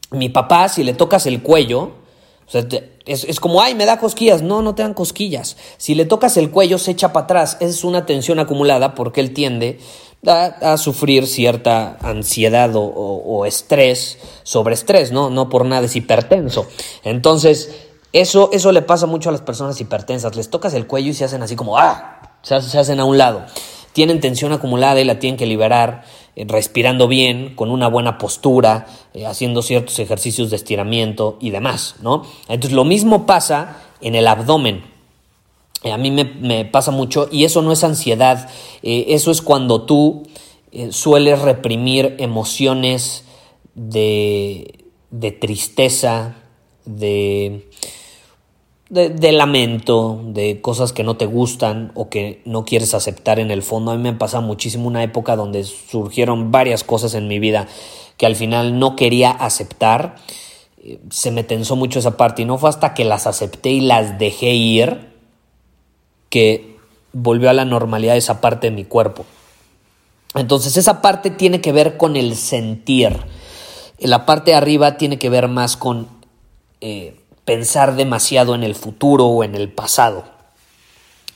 mi 0.10 0.30
papá, 0.30 0.68
si 0.68 0.84
le 0.84 0.94
tocas 0.94 1.26
el 1.26 1.42
cuello, 1.42 1.92
es, 3.06 3.24
es, 3.24 3.40
como, 3.40 3.62
ay, 3.62 3.76
me 3.76 3.86
da 3.86 3.98
cosquillas. 3.98 4.42
No, 4.42 4.62
no 4.62 4.76
te 4.76 4.84
dan 4.84 4.94
cosquillas. 4.94 5.58
Si 5.78 5.96
le 5.96 6.06
tocas 6.06 6.38
el 6.38 6.52
cuello, 6.52 6.78
se 6.78 6.92
echa 6.92 7.14
para 7.14 7.26
atrás. 7.26 7.58
Es 7.60 7.84
una 7.84 8.06
tensión 8.06 8.40
acumulada 8.40 8.96
porque 8.96 9.22
él 9.22 9.34
tiende 9.34 9.80
a, 10.28 10.78
sufrir 10.78 11.28
cierta 11.28 11.98
ansiedad 12.02 12.72
o, 12.76 13.46
estrés 13.46 14.18
sobre 14.44 14.76
estrés, 14.76 15.12
¿no? 15.12 15.30
No 15.30 15.50
por 15.50 15.66
nada 15.66 15.86
es 15.86 15.96
hipertenso. 15.96 16.68
Entonces, 17.04 17.72
eso, 18.14 18.50
eso 18.54 18.72
le 18.72 18.82
pasa 18.82 19.06
mucho 19.06 19.30
a 19.30 19.32
las 19.32 19.42
personas 19.42 19.80
hipertensas. 19.80 20.36
Les 20.36 20.50
tocas 20.50 20.74
el 20.74 20.88
cuello 20.88 21.10
y 21.10 21.14
se 21.14 21.26
hacen 21.26 21.42
así 21.42 21.56
como, 21.56 21.78
¡ah! 21.78 22.38
Se, 22.42 22.56
hacen 22.56 23.00
a 23.00 23.06
un 23.06 23.18
lado. 23.18 23.46
Tienen 23.94 24.20
tensión 24.22 24.52
acumulada 24.52 25.02
y 25.02 25.04
la 25.04 25.20
tienen 25.20 25.38
que 25.38 25.46
liberar 25.46 26.04
eh, 26.36 26.46
respirando 26.48 27.08
bien, 27.10 27.56
con 27.56 27.72
una 27.72 27.88
buena 27.88 28.18
postura, 28.18 28.88
eh, 29.14 29.26
haciendo 29.26 29.62
ciertos 29.62 30.00
ejercicios 30.00 30.50
de 30.50 30.56
estiramiento 30.56 31.38
y 31.42 31.50
demás, 31.50 31.96
¿no? 32.02 32.24
Entonces, 32.48 32.72
lo 32.72 32.86
mismo 32.86 33.26
pasa 33.26 33.82
en 34.00 34.16
el 34.16 34.28
abdomen. 34.28 34.84
Eh, 35.84 35.92
a 35.92 35.98
mí 35.98 36.10
me, 36.10 36.66
pasa 36.66 36.92
mucho 36.92 37.28
y 37.30 37.44
eso 37.44 37.62
no 37.62 37.74
es 37.74 37.84
ansiedad, 37.84 38.50
eso 38.82 39.32
es 39.32 39.42
cuando 39.42 39.82
tú 39.84 40.24
sueles 40.92 41.42
reprimir 41.42 42.16
emociones 42.20 43.26
de, 43.76 44.86
de 45.10 45.32
tristeza, 45.32 46.36
de, 46.86 47.68
de, 48.92 49.32
lamento, 49.32 50.22
de 50.26 50.60
cosas 50.60 50.92
que 50.92 51.04
no 51.04 51.16
te 51.16 51.26
gustan 51.26 51.94
o 51.96 52.10
que 52.10 52.42
no 52.44 52.66
quieres 52.66 52.94
aceptar 52.94 53.40
en 53.40 53.50
el 53.50 53.64
fondo. 53.64 53.92
A 53.92 53.96
mí 53.96 54.04
me 54.04 54.12
pasa 54.12 54.42
muchísimo 54.42 54.86
una 54.86 55.02
época 55.02 55.38
donde 55.38 55.64
surgieron 55.64 56.52
varias 56.52 56.84
cosas 56.84 57.14
en 57.14 57.30
mi 57.30 57.40
vida 57.40 57.68
que 58.18 58.26
al 58.26 58.36
final 58.36 58.80
no 58.80 58.98
quería 58.98 59.32
aceptar. 59.32 60.18
Se 61.10 61.32
me 61.32 61.46
tensó 61.46 61.78
mucho 61.78 62.00
esa 62.00 62.18
parte 62.18 62.42
y 62.42 62.46
no 62.46 62.58
fue 62.58 62.68
hasta 62.68 62.94
que 62.94 63.06
las 63.06 63.28
acepté 63.28 63.70
y 63.70 63.80
las 63.80 64.20
dejé 64.20 64.54
ir 64.56 65.10
que 66.30 66.76
volvió 67.14 67.50
a 67.50 67.54
la 67.54 67.64
normalidad 67.64 68.18
esa 68.18 68.42
parte 68.42 68.70
de 68.70 68.76
mi 68.76 68.84
cuerpo. 68.84 69.26
Entonces 70.36 70.76
esa 70.76 71.02
parte 71.02 71.30
tiene 71.30 71.62
que 71.62 71.72
ver 71.72 71.96
con 71.96 72.18
el 72.18 72.36
sentir. 72.36 73.18
La 74.00 74.26
parte 74.26 74.52
de 74.52 74.58
arriba 74.58 74.98
tiene 74.98 75.18
que 75.18 75.30
ver 75.30 75.48
más 75.48 75.78
con 75.78 76.10
eh, 76.82 77.21
pensar 77.46 77.96
demasiado 77.96 78.56
en 78.56 78.64
el 78.64 78.76
futuro 78.76 79.26
o 79.26 79.44
en 79.44 79.56
el 79.56 79.70
pasado. 79.70 80.24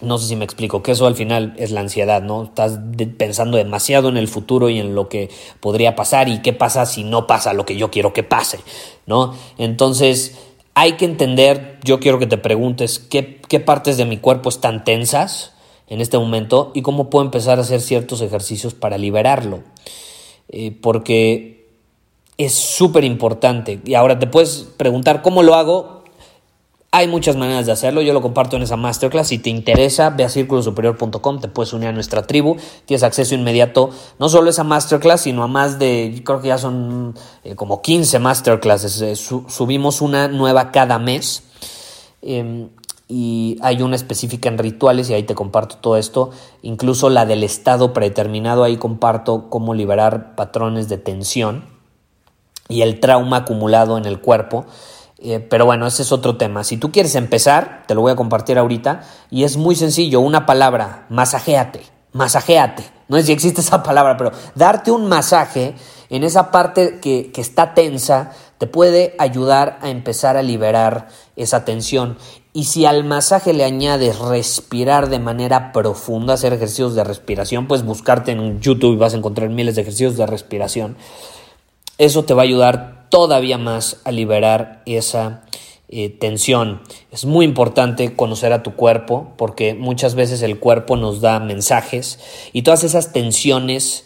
No 0.01 0.17
sé 0.17 0.27
si 0.27 0.35
me 0.35 0.45
explico, 0.45 0.83
que 0.83 0.91
eso 0.91 1.07
al 1.07 1.15
final 1.15 1.53
es 1.57 1.71
la 1.71 1.79
ansiedad, 1.79 2.21
¿no? 2.21 2.43
Estás 2.43 2.79
pensando 3.17 3.57
demasiado 3.57 4.09
en 4.09 4.17
el 4.17 4.27
futuro 4.27 4.69
y 4.69 4.79
en 4.79 4.93
lo 4.93 5.07
que 5.07 5.29
podría 5.62 5.95
pasar 5.95 6.27
y 6.27 6.41
qué 6.41 6.53
pasa 6.53 6.85
si 6.85 7.03
no 7.03 7.27
pasa 7.27 7.53
lo 7.53 7.65
que 7.65 7.77
yo 7.77 7.91
quiero 7.91 8.12
que 8.12 8.24
pase, 8.24 8.59
¿no? 9.05 9.33
Entonces, 9.57 10.38
hay 10.74 10.93
que 10.93 11.05
entender, 11.05 11.79
yo 11.83 12.01
quiero 12.01 12.19
que 12.19 12.27
te 12.27 12.38
preguntes 12.38 13.00
qué, 13.00 13.39
partes 13.65 13.95
de 13.95 14.03
mi 14.03 14.17
cuerpo 14.17 14.50
están 14.50 14.83
tensas 14.83 15.53
en 15.88 16.01
este 16.01 16.17
momento 16.17 16.71
y 16.75 16.81
cómo 16.81 17.09
puedo 17.09 17.24
empezar 17.24 17.57
a 17.57 17.62
hacer 17.62 17.79
ciertos 17.79 18.19
ejercicios 18.21 18.74
para 18.74 18.97
liberarlo. 18.97 19.63
Eh, 20.50 20.77
porque 20.81 21.69
es 22.38 22.53
súper 22.53 23.05
importante. 23.05 23.79
Y 23.85 23.93
ahora 23.93 24.19
te 24.19 24.27
puedes 24.27 24.67
preguntar 24.75 25.21
cómo 25.21 25.43
lo 25.43 25.55
hago. 25.55 25.95
Hay 26.98 27.10
muchas 27.10 27.36
maneras 27.36 27.66
de 27.66 27.74
hacerlo, 27.74 28.02
yo 28.02 28.14
lo 28.14 28.22
comparto 28.22 28.56
en 28.56 28.62
esa 28.62 28.78
masterclass. 28.78 29.28
Si 29.28 29.38
te 29.38 29.50
interesa, 29.50 30.12
ve 30.12 30.24
a 30.24 30.30
círculosuperior.com, 30.30 31.42
te 31.42 31.50
puedes 31.50 31.74
unir 31.74 31.90
a 31.90 31.92
nuestra 31.92 32.25
tribu, 32.25 32.56
tienes 32.86 33.04
acceso 33.04 33.36
inmediato 33.36 33.90
no 34.18 34.30
solo 34.30 34.48
a 34.48 34.52
esa 34.52 34.64
masterclass, 34.64 35.20
sino 35.20 35.44
a 35.44 35.48
más 35.48 35.78
de, 35.78 36.22
creo 36.24 36.40
que 36.40 36.48
ya 36.48 36.58
son 36.58 37.14
eh, 37.44 37.56
como 37.56 37.82
15 37.82 38.18
masterclasses. 38.20 39.02
Eh, 39.02 39.18
subimos 39.18 40.00
una 40.00 40.30
nueva 40.30 40.72
cada 40.72 40.98
mes. 40.98 41.44
Em, 42.22 42.70
y 43.10 43.58
hay 43.62 43.82
una 43.82 43.98
específica 43.98 44.48
en 44.48 44.58
rituales 44.58 45.10
y 45.10 45.16
ahí 45.16 45.24
te 45.24 45.36
comparto 45.36 45.75
todo 45.75 45.98
esto, 45.98 46.30
incluso 46.62 47.10
la 47.10 47.25
del 47.25 47.44
estado 47.44 47.92
predeterminado, 47.92 48.64
ahí 48.64 48.78
comparto 48.78 49.50
cómo 49.50 49.74
liberar 49.74 50.34
patrones 50.36 50.88
de 50.88 50.98
tensión 50.98 51.66
y 52.70 52.84
el 52.84 53.02
trauma 53.02 53.38
acumulado 53.38 53.98
en 53.98 54.06
el 54.06 54.22
cuerpo 54.22 54.66
eh, 55.25 55.39
pero 55.39 55.65
bueno, 55.65 55.88
ese 55.88 56.03
es 56.03 56.12
otro 56.12 56.38
tema. 56.38 56.63
Si 56.63 56.77
tú 56.77 56.91
quieres 56.91 57.15
empezar, 57.15 57.84
te 57.88 57.96
lo 57.96 58.01
voy 58.01 58.12
a 58.12 58.15
compartir 58.15 58.58
ahorita, 58.58 59.01
y 59.32 59.44
es 59.44 59.58
muy 59.58 59.75
sencillo, 59.75 60.20
una 60.20 60.46
palabra, 60.46 61.05
masajéate, 61.10 61.82
masajéate. 62.13 62.84
No 63.08 63.17
sé 63.17 63.24
si 63.24 63.32
existe 63.32 63.62
esa 63.62 63.84
palabra, 63.84 64.17
pero 64.17 64.32
darte 64.55 64.91
un 64.91 65.08
masaje 65.08 65.75
en 66.10 66.24
esa 66.24 66.51
parte 66.51 67.00
que, 67.00 67.32
que 67.32 67.41
está 67.41 67.74
tensa 67.74 68.32
te 68.58 68.67
puede 68.67 69.15
ayudar 69.20 69.79
a 69.82 69.89
empezar 69.89 70.38
a 70.38 70.44
liberar 70.44 71.08
esa 71.36 71.65
tensión. 71.65 72.17
Y 72.53 72.65
si 72.65 72.86
al 72.86 73.03
masaje 73.03 73.53
le 73.53 73.65
añades 73.65 74.17
respirar 74.20 75.10
de 75.10 75.20
manera 75.20 75.74
profunda, 75.74 76.36
hacer 76.36 76.53
ejercicios 76.53 76.96
de 76.96 77.03
respiración, 77.03 77.67
pues 77.67 77.84
buscarte 77.84 78.32
en 78.32 78.62
YouTube 78.62 78.94
y 78.94 78.98
vas 78.98 79.13
a 79.13 79.17
encontrar 79.17 79.50
miles 79.50 79.75
de 79.75 79.82
ejercicios 79.82 80.15
de 80.15 80.25
respiración. 80.25 80.96
Eso 81.98 82.24
te 82.24 82.34
va 82.34 82.44
a 82.44 82.46
ayudar 82.46 82.95
todavía 83.09 83.57
más 83.57 84.01
a 84.03 84.12
liberar 84.12 84.81
esa 84.85 85.43
eh, 85.88 86.09
tensión. 86.09 86.81
Es 87.12 87.25
muy 87.25 87.45
importante 87.45 88.15
conocer 88.15 88.53
a 88.53 88.63
tu 88.63 88.74
cuerpo 88.74 89.33
porque 89.38 89.75
muchas 89.75 90.15
veces 90.15 90.41
el 90.41 90.59
cuerpo 90.59 90.97
nos 90.97 91.21
da 91.21 91.39
mensajes 91.39 92.19
y 92.53 92.63
todas 92.63 92.83
esas 92.83 93.13
tensiones, 93.13 94.05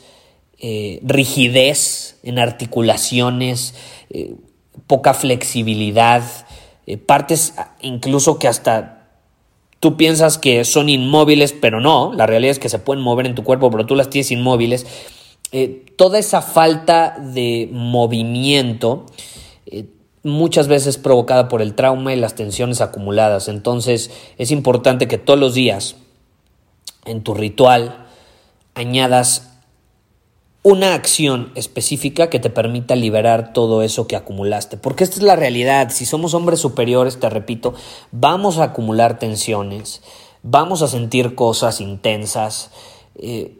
eh, 0.59 0.99
rigidez 1.03 2.19
en 2.23 2.37
articulaciones, 2.37 3.75
eh, 4.09 4.35
poca 4.87 5.13
flexibilidad, 5.13 6.23
partes 7.05 7.53
incluso 7.81 8.39
que 8.39 8.47
hasta 8.47 9.07
tú 9.79 9.95
piensas 9.95 10.37
que 10.37 10.65
son 10.65 10.89
inmóviles, 10.89 11.53
pero 11.53 11.79
no, 11.79 12.11
la 12.13 12.25
realidad 12.25 12.51
es 12.51 12.59
que 12.59 12.69
se 12.69 12.79
pueden 12.79 13.03
mover 13.03 13.25
en 13.25 13.35
tu 13.35 13.43
cuerpo, 13.43 13.71
pero 13.71 13.85
tú 13.85 13.95
las 13.95 14.09
tienes 14.09 14.31
inmóviles 14.31 14.85
eh, 15.51 15.85
toda 15.95 16.19
esa 16.19 16.41
falta 16.41 17.17
de 17.19 17.69
movimiento 17.71 19.05
eh, 19.65 19.85
muchas 20.23 20.67
veces 20.67 20.97
provocada 20.97 21.47
por 21.47 21.61
el 21.61 21.73
trauma 21.75 22.13
y 22.13 22.17
las 22.17 22.35
tensiones 22.35 22.81
acumuladas. 22.81 23.47
Entonces 23.47 24.11
es 24.37 24.51
importante 24.51 25.07
que 25.07 25.17
todos 25.17 25.39
los 25.39 25.53
días 25.53 25.95
en 27.05 27.23
tu 27.23 27.33
ritual 27.33 28.05
añadas 28.75 29.49
una 30.61 30.93
acción 30.93 31.51
específica 31.55 32.29
que 32.29 32.39
te 32.39 32.49
permita 32.49 32.95
liberar 32.95 33.53
todo 33.53 33.81
eso 33.81 34.07
que 34.07 34.15
acumulaste. 34.15 34.77
Porque 34.77 35.03
esta 35.03 35.15
es 35.15 35.23
la 35.23 35.35
realidad. 35.35 35.89
Si 35.89 36.05
somos 36.05 36.33
hombres 36.33 36.59
superiores, 36.59 37.19
te 37.19 37.29
repito, 37.29 37.73
vamos 38.11 38.57
a 38.57 38.65
acumular 38.65 39.19
tensiones, 39.19 40.01
vamos 40.43 40.81
a 40.81 40.87
sentir 40.87 41.33
cosas 41.33 41.79
intensas. 41.81 42.71
Eh, 43.15 43.55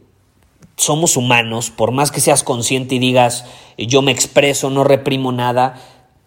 somos 0.80 1.18
humanos, 1.18 1.72
por 1.72 1.92
más 1.92 2.10
que 2.12 2.22
seas 2.22 2.44
consciente 2.44 2.96
y 2.96 3.00
digas 3.00 3.46
yo 3.78 4.02
me 4.02 4.12
expreso, 4.12 4.70
no 4.70 4.84
reprimo 4.84 5.32
nada, 5.32 5.76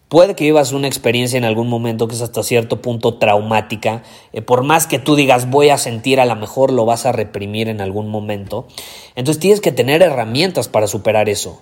puede 0.09 0.35
que 0.35 0.43
vivas 0.43 0.73
una 0.73 0.87
experiencia 0.87 1.37
en 1.37 1.43
algún 1.43 1.67
momento 1.67 2.07
que 2.07 2.13
es 2.15 2.21
hasta 2.21 2.43
cierto 2.43 2.81
punto 2.81 3.15
traumática. 3.15 4.03
Eh, 4.31 4.41
por 4.41 4.63
más 4.63 4.85
que 4.85 4.99
tú 4.99 5.15
digas 5.15 5.49
voy 5.49 5.69
a 5.69 5.77
sentir, 5.77 6.19
a 6.19 6.25
lo 6.25 6.35
mejor 6.35 6.71
lo 6.71 6.85
vas 6.85 7.05
a 7.05 7.11
reprimir 7.11 7.67
en 7.67 7.81
algún 7.81 8.09
momento. 8.09 8.67
Entonces 9.15 9.41
tienes 9.41 9.59
que 9.59 9.71
tener 9.71 10.01
herramientas 10.01 10.67
para 10.67 10.87
superar 10.87 11.29
eso. 11.29 11.61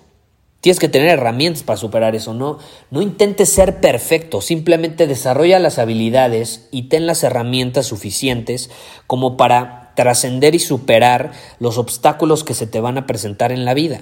Tienes 0.60 0.78
que 0.78 0.88
tener 0.88 1.08
herramientas 1.08 1.64
para 1.64 1.76
superar 1.76 2.14
eso. 2.14 2.34
No, 2.34 2.58
no 2.90 3.02
intentes 3.02 3.48
ser 3.48 3.80
perfecto. 3.80 4.40
Simplemente 4.40 5.08
desarrolla 5.08 5.58
las 5.58 5.78
habilidades 5.80 6.68
y 6.70 6.84
ten 6.84 7.06
las 7.06 7.24
herramientas 7.24 7.86
suficientes 7.86 8.70
como 9.08 9.36
para 9.36 9.81
trascender 9.94 10.54
y 10.54 10.58
superar 10.58 11.32
los 11.58 11.78
obstáculos 11.78 12.44
que 12.44 12.54
se 12.54 12.66
te 12.66 12.80
van 12.80 12.98
a 12.98 13.06
presentar 13.06 13.52
en 13.52 13.64
la 13.64 13.74
vida. 13.74 14.00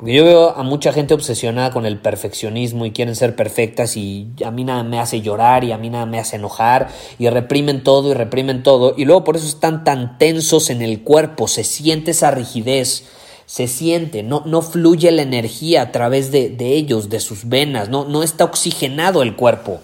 Porque 0.00 0.14
yo 0.14 0.24
veo 0.24 0.56
a 0.56 0.62
mucha 0.62 0.94
gente 0.94 1.12
obsesionada 1.12 1.72
con 1.72 1.84
el 1.84 1.98
perfeccionismo 1.98 2.86
y 2.86 2.90
quieren 2.90 3.14
ser 3.14 3.36
perfectas 3.36 3.98
y 3.98 4.28
a 4.42 4.50
mí 4.50 4.64
nada 4.64 4.82
me 4.82 4.98
hace 4.98 5.20
llorar 5.20 5.62
y 5.62 5.72
a 5.72 5.76
mí 5.76 5.90
nada 5.90 6.06
me 6.06 6.18
hace 6.18 6.36
enojar 6.36 6.88
y 7.18 7.28
reprimen 7.28 7.84
todo 7.84 8.10
y 8.10 8.14
reprimen 8.14 8.62
todo 8.62 8.94
y 8.96 9.04
luego 9.04 9.24
por 9.24 9.36
eso 9.36 9.46
están 9.46 9.84
tan 9.84 10.16
tensos 10.16 10.70
en 10.70 10.80
el 10.80 11.02
cuerpo, 11.02 11.48
se 11.48 11.64
siente 11.64 12.12
esa 12.12 12.30
rigidez, 12.30 13.08
se 13.44 13.68
siente, 13.68 14.22
no, 14.22 14.42
no 14.46 14.62
fluye 14.62 15.10
la 15.10 15.20
energía 15.20 15.82
a 15.82 15.92
través 15.92 16.32
de, 16.32 16.48
de 16.48 16.72
ellos, 16.76 17.10
de 17.10 17.20
sus 17.20 17.50
venas, 17.50 17.90
no, 17.90 18.06
no 18.06 18.22
está 18.22 18.44
oxigenado 18.44 19.20
el 19.20 19.36
cuerpo. 19.36 19.80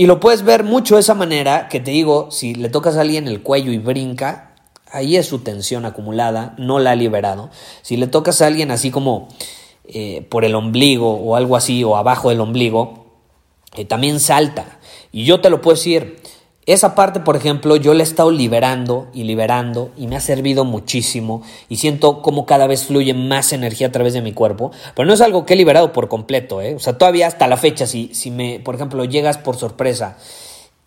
Y 0.00 0.06
lo 0.06 0.18
puedes 0.18 0.44
ver 0.44 0.64
mucho 0.64 0.94
de 0.94 1.02
esa 1.02 1.12
manera 1.12 1.68
que 1.68 1.78
te 1.78 1.90
digo, 1.90 2.30
si 2.30 2.54
le 2.54 2.70
tocas 2.70 2.96
a 2.96 3.02
alguien 3.02 3.28
el 3.28 3.42
cuello 3.42 3.70
y 3.70 3.76
brinca, 3.76 4.54
ahí 4.90 5.18
es 5.18 5.26
su 5.26 5.40
tensión 5.40 5.84
acumulada, 5.84 6.54
no 6.56 6.78
la 6.78 6.92
ha 6.92 6.96
liberado. 6.96 7.50
Si 7.82 7.98
le 7.98 8.06
tocas 8.06 8.40
a 8.40 8.46
alguien 8.46 8.70
así 8.70 8.90
como 8.90 9.28
eh, 9.84 10.26
por 10.30 10.46
el 10.46 10.54
ombligo 10.54 11.12
o 11.12 11.36
algo 11.36 11.54
así, 11.54 11.84
o 11.84 11.98
abajo 11.98 12.30
del 12.30 12.40
ombligo, 12.40 13.08
eh, 13.76 13.84
también 13.84 14.20
salta. 14.20 14.78
Y 15.12 15.26
yo 15.26 15.42
te 15.42 15.50
lo 15.50 15.60
puedo 15.60 15.76
decir, 15.76 16.19
esa 16.72 16.94
parte, 16.94 17.20
por 17.20 17.36
ejemplo, 17.36 17.76
yo 17.76 17.94
la 17.94 18.00
he 18.00 18.04
estado 18.04 18.30
liberando 18.30 19.08
y 19.12 19.24
liberando 19.24 19.90
y 19.96 20.06
me 20.06 20.16
ha 20.16 20.20
servido 20.20 20.64
muchísimo 20.64 21.42
y 21.68 21.76
siento 21.76 22.22
como 22.22 22.46
cada 22.46 22.66
vez 22.66 22.84
fluye 22.84 23.14
más 23.14 23.52
energía 23.52 23.88
a 23.88 23.92
través 23.92 24.12
de 24.12 24.22
mi 24.22 24.32
cuerpo, 24.32 24.70
pero 24.94 25.06
no 25.06 25.14
es 25.14 25.20
algo 25.20 25.46
que 25.46 25.54
he 25.54 25.56
liberado 25.56 25.92
por 25.92 26.08
completo, 26.08 26.60
¿eh? 26.60 26.74
O 26.74 26.78
sea, 26.78 26.98
todavía 26.98 27.26
hasta 27.26 27.46
la 27.48 27.56
fecha, 27.56 27.86
si, 27.86 28.10
si 28.14 28.30
me, 28.30 28.60
por 28.60 28.74
ejemplo, 28.74 29.04
llegas 29.04 29.38
por 29.38 29.56
sorpresa 29.56 30.16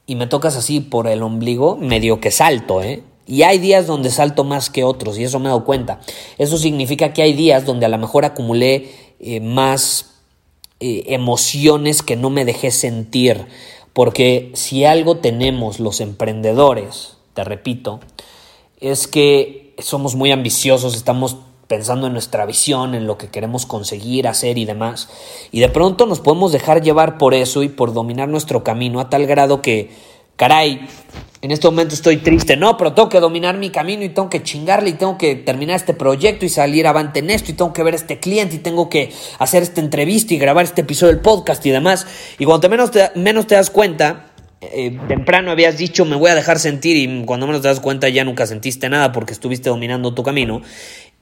y 0.06 0.16
me 0.16 0.28
tocas 0.28 0.56
así 0.56 0.80
por 0.80 1.08
el 1.08 1.24
ombligo, 1.24 1.76
medio 1.78 2.20
que 2.20 2.32
salto, 2.32 2.82
¿eh? 2.82 3.04
Y 3.26 3.44
hay 3.44 3.58
días 3.58 3.88
donde 3.88 4.10
salto 4.10 4.44
más 4.44 4.70
que 4.70 4.84
otros, 4.84 5.18
y 5.18 5.24
eso 5.24 5.40
me 5.40 5.46
he 5.46 5.48
dado 5.48 5.64
cuenta. 5.64 6.02
Eso 6.38 6.58
significa 6.58 7.14
que 7.14 7.22
hay 7.22 7.34
días 7.34 7.66
donde 7.66 7.86
a 7.86 7.90
lo 7.90 7.98
mejor 7.98 8.26
acumulé 8.26 8.92
eh, 9.20 9.40
más 9.40 10.14
eh, 10.80 11.06
emociones 11.14 12.04
que 12.04 12.18
no 12.18 12.30
me 12.30 12.44
dejé 12.44 12.70
sentir. 12.70 13.46
Porque 13.94 14.52
si 14.54 14.86
algo 14.86 15.18
tenemos 15.18 15.80
los 15.80 16.02
emprendedores, 16.02 17.18
te 17.34 17.44
repito, 17.44 18.00
es 18.80 19.08
que 19.08 19.76
somos 19.78 20.16
muy 20.16 20.32
ambiciosos, 20.32 20.96
estamos 20.96 21.38
pensando 21.68 22.08
en 22.08 22.14
nuestra 22.14 22.46
visión, 22.46 22.96
en 22.96 23.08
lo 23.08 23.18
que 23.18 23.30
queremos 23.30 23.66
conseguir, 23.66 24.28
hacer 24.28 24.58
y 24.58 24.66
demás. 24.66 25.10
Y 25.52 25.60
de 25.60 25.70
pronto 25.70 26.06
nos 26.06 26.20
podemos 26.20 26.52
dejar 26.52 26.82
llevar 26.82 27.18
por 27.18 27.34
eso 27.34 27.64
y 27.64 27.70
por 27.70 27.94
dominar 27.94 28.30
nuestro 28.30 28.64
camino 28.64 29.00
a 29.00 29.10
tal 29.10 29.26
grado 29.26 29.62
que, 29.62 29.92
caray, 30.36 30.88
en 31.42 31.52
este 31.52 31.68
momento 31.68 31.94
estoy 31.94 32.18
triste, 32.18 32.56
no, 32.56 32.78
pero 32.78 32.94
tengo 32.94 33.10
que 33.10 33.20
dominar 33.20 33.58
mi 33.58 33.70
camino 33.70 34.04
y 34.04 34.10
tengo 34.10 34.30
que 34.30 34.44
chingarle 34.44 34.92
y 34.92 34.94
tengo 34.94 35.18
que 35.18 35.36
terminar 35.36 35.76
este 35.76 35.94
proyecto 35.94 36.46
y 36.46 36.50
salir 36.50 36.88
avante 36.88 37.20
en 37.20 37.30
esto 37.30 37.52
y 37.52 37.54
tengo 37.54 37.74
que 37.74 37.84
ver 37.84 37.96
a 37.96 37.98
este 37.98 38.20
cliente 38.20 38.56
y 38.56 38.60
tengo 38.60 38.90
que 38.90 39.12
hacer 39.40 39.62
esta 39.62 39.82
entrevista 39.82 40.34
y 40.34 40.38
grabar 40.38 40.64
este 40.64 40.82
episodio 40.82 41.12
del 41.12 41.22
podcast 41.22 41.66
y 41.66 41.72
demás. 41.72 42.08
Y 42.40 42.46
cuando 42.46 42.70
menos 42.70 42.92
te, 42.92 43.12
menos 43.16 43.46
te 43.48 43.56
das 43.56 43.70
cuenta, 43.70 44.32
eh, 44.62 44.98
temprano 45.10 45.52
habías 45.52 45.78
dicho 45.78 46.06
me 46.06 46.16
voy 46.16 46.30
a 46.30 46.36
dejar 46.36 46.60
sentir 46.60 46.96
y 46.96 47.26
cuando 47.26 47.46
menos 47.46 47.62
te 47.62 47.68
das 47.68 47.82
cuenta 47.82 48.08
ya 48.08 48.24
nunca 48.24 48.48
sentiste 48.48 48.88
nada 48.88 49.12
porque 49.12 49.34
estuviste 49.34 49.70
dominando 49.70 50.14
tu 50.14 50.24
camino 50.24 50.62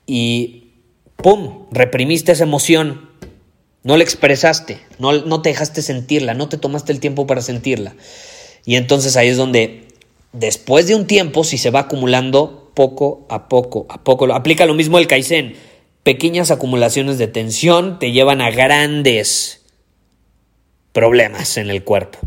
y 0.06 0.74
¡pum! 1.16 1.66
reprimiste 1.72 2.32
esa 2.32 2.44
emoción, 2.44 3.10
no 3.84 3.98
la 3.98 4.04
expresaste, 4.04 4.80
no, 5.00 5.14
no 5.14 5.42
te 5.42 5.50
dejaste 5.50 5.82
sentirla, 5.82 6.36
no 6.36 6.48
te 6.50 6.58
tomaste 6.58 6.92
el 6.92 7.00
tiempo 7.00 7.26
para 7.26 7.42
sentirla. 7.42 7.96
Y 8.66 8.76
entonces 8.76 9.18
ahí 9.18 9.30
es 9.30 9.38
donde 9.38 9.88
después 10.34 10.88
de 10.88 10.96
un 10.96 11.08
tiempo, 11.08 11.44
si 11.44 11.58
se 11.58 11.72
va 11.72 11.82
acumulando 11.82 12.72
poco 12.74 13.26
a 13.30 13.48
poco, 13.50 13.86
a 13.90 14.04
poco, 14.04 14.32
aplica 14.34 14.66
lo 14.66 14.74
mismo 14.74 14.98
el 14.98 15.08
Kaizen. 15.08 15.56
Pequeñas 16.04 16.50
acumulaciones 16.50 17.18
de 17.18 17.28
tensión 17.28 18.00
te 18.00 18.12
llevan 18.12 18.42
a 18.42 18.50
grandes 18.50 19.62
problemas 20.94 21.58
en 21.58 21.70
el 21.70 21.84
cuerpo. 21.84 22.20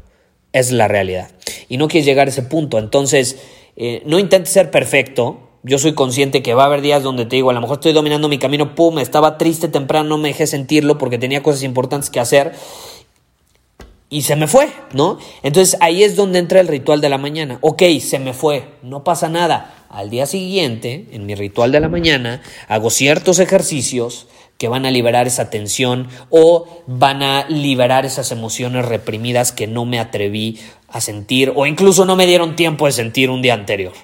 Es 0.52 0.70
la 0.70 0.86
realidad. 0.86 1.30
Y 1.68 1.76
no 1.76 1.88
quieres 1.88 2.06
llegar 2.06 2.28
a 2.28 2.30
ese 2.30 2.42
punto. 2.42 2.78
Entonces, 2.78 3.36
eh, 3.76 4.02
no 4.06 4.18
intentes 4.18 4.52
ser 4.52 4.70
perfecto. 4.70 5.40
Yo 5.64 5.78
soy 5.78 5.94
consciente 5.94 6.42
que 6.42 6.54
va 6.54 6.64
a 6.64 6.66
haber 6.66 6.82
días 6.82 7.02
donde 7.02 7.24
te 7.24 7.36
digo, 7.36 7.50
a 7.50 7.54
lo 7.54 7.60
mejor 7.60 7.78
estoy 7.78 7.92
dominando 7.92 8.28
mi 8.28 8.38
camino, 8.38 8.74
pum, 8.74 8.98
estaba 8.98 9.38
triste 9.38 9.66
temprano, 9.68 10.10
no 10.10 10.18
me 10.18 10.28
dejé 10.28 10.46
sentirlo 10.46 10.98
porque 10.98 11.16
tenía 11.16 11.42
cosas 11.42 11.62
importantes 11.62 12.10
que 12.10 12.20
hacer 12.20 12.52
y 14.14 14.22
se 14.22 14.36
me 14.36 14.46
fue, 14.46 14.68
¿no? 14.92 15.18
Entonces 15.42 15.76
ahí 15.80 16.04
es 16.04 16.14
donde 16.14 16.38
entra 16.38 16.60
el 16.60 16.68
ritual 16.68 17.00
de 17.00 17.08
la 17.08 17.18
mañana. 17.18 17.58
Ok, 17.62 17.82
se 18.00 18.20
me 18.20 18.32
fue, 18.32 18.68
no 18.80 19.02
pasa 19.02 19.28
nada. 19.28 19.74
Al 19.88 20.08
día 20.08 20.26
siguiente, 20.26 21.08
en 21.10 21.26
mi 21.26 21.34
ritual 21.34 21.72
de 21.72 21.80
la 21.80 21.88
mañana, 21.88 22.40
hago 22.68 22.90
ciertos 22.90 23.40
ejercicios 23.40 24.28
que 24.56 24.68
van 24.68 24.86
a 24.86 24.92
liberar 24.92 25.26
esa 25.26 25.50
tensión 25.50 26.06
o 26.30 26.68
van 26.86 27.24
a 27.24 27.48
liberar 27.48 28.06
esas 28.06 28.30
emociones 28.30 28.84
reprimidas 28.84 29.50
que 29.50 29.66
no 29.66 29.84
me 29.84 29.98
atreví 29.98 30.60
a 30.86 31.00
sentir 31.00 31.52
o 31.56 31.66
incluso 31.66 32.04
no 32.04 32.14
me 32.14 32.28
dieron 32.28 32.54
tiempo 32.54 32.86
de 32.86 32.92
sentir 32.92 33.30
un 33.30 33.42
día 33.42 33.54
anterior. 33.54 33.94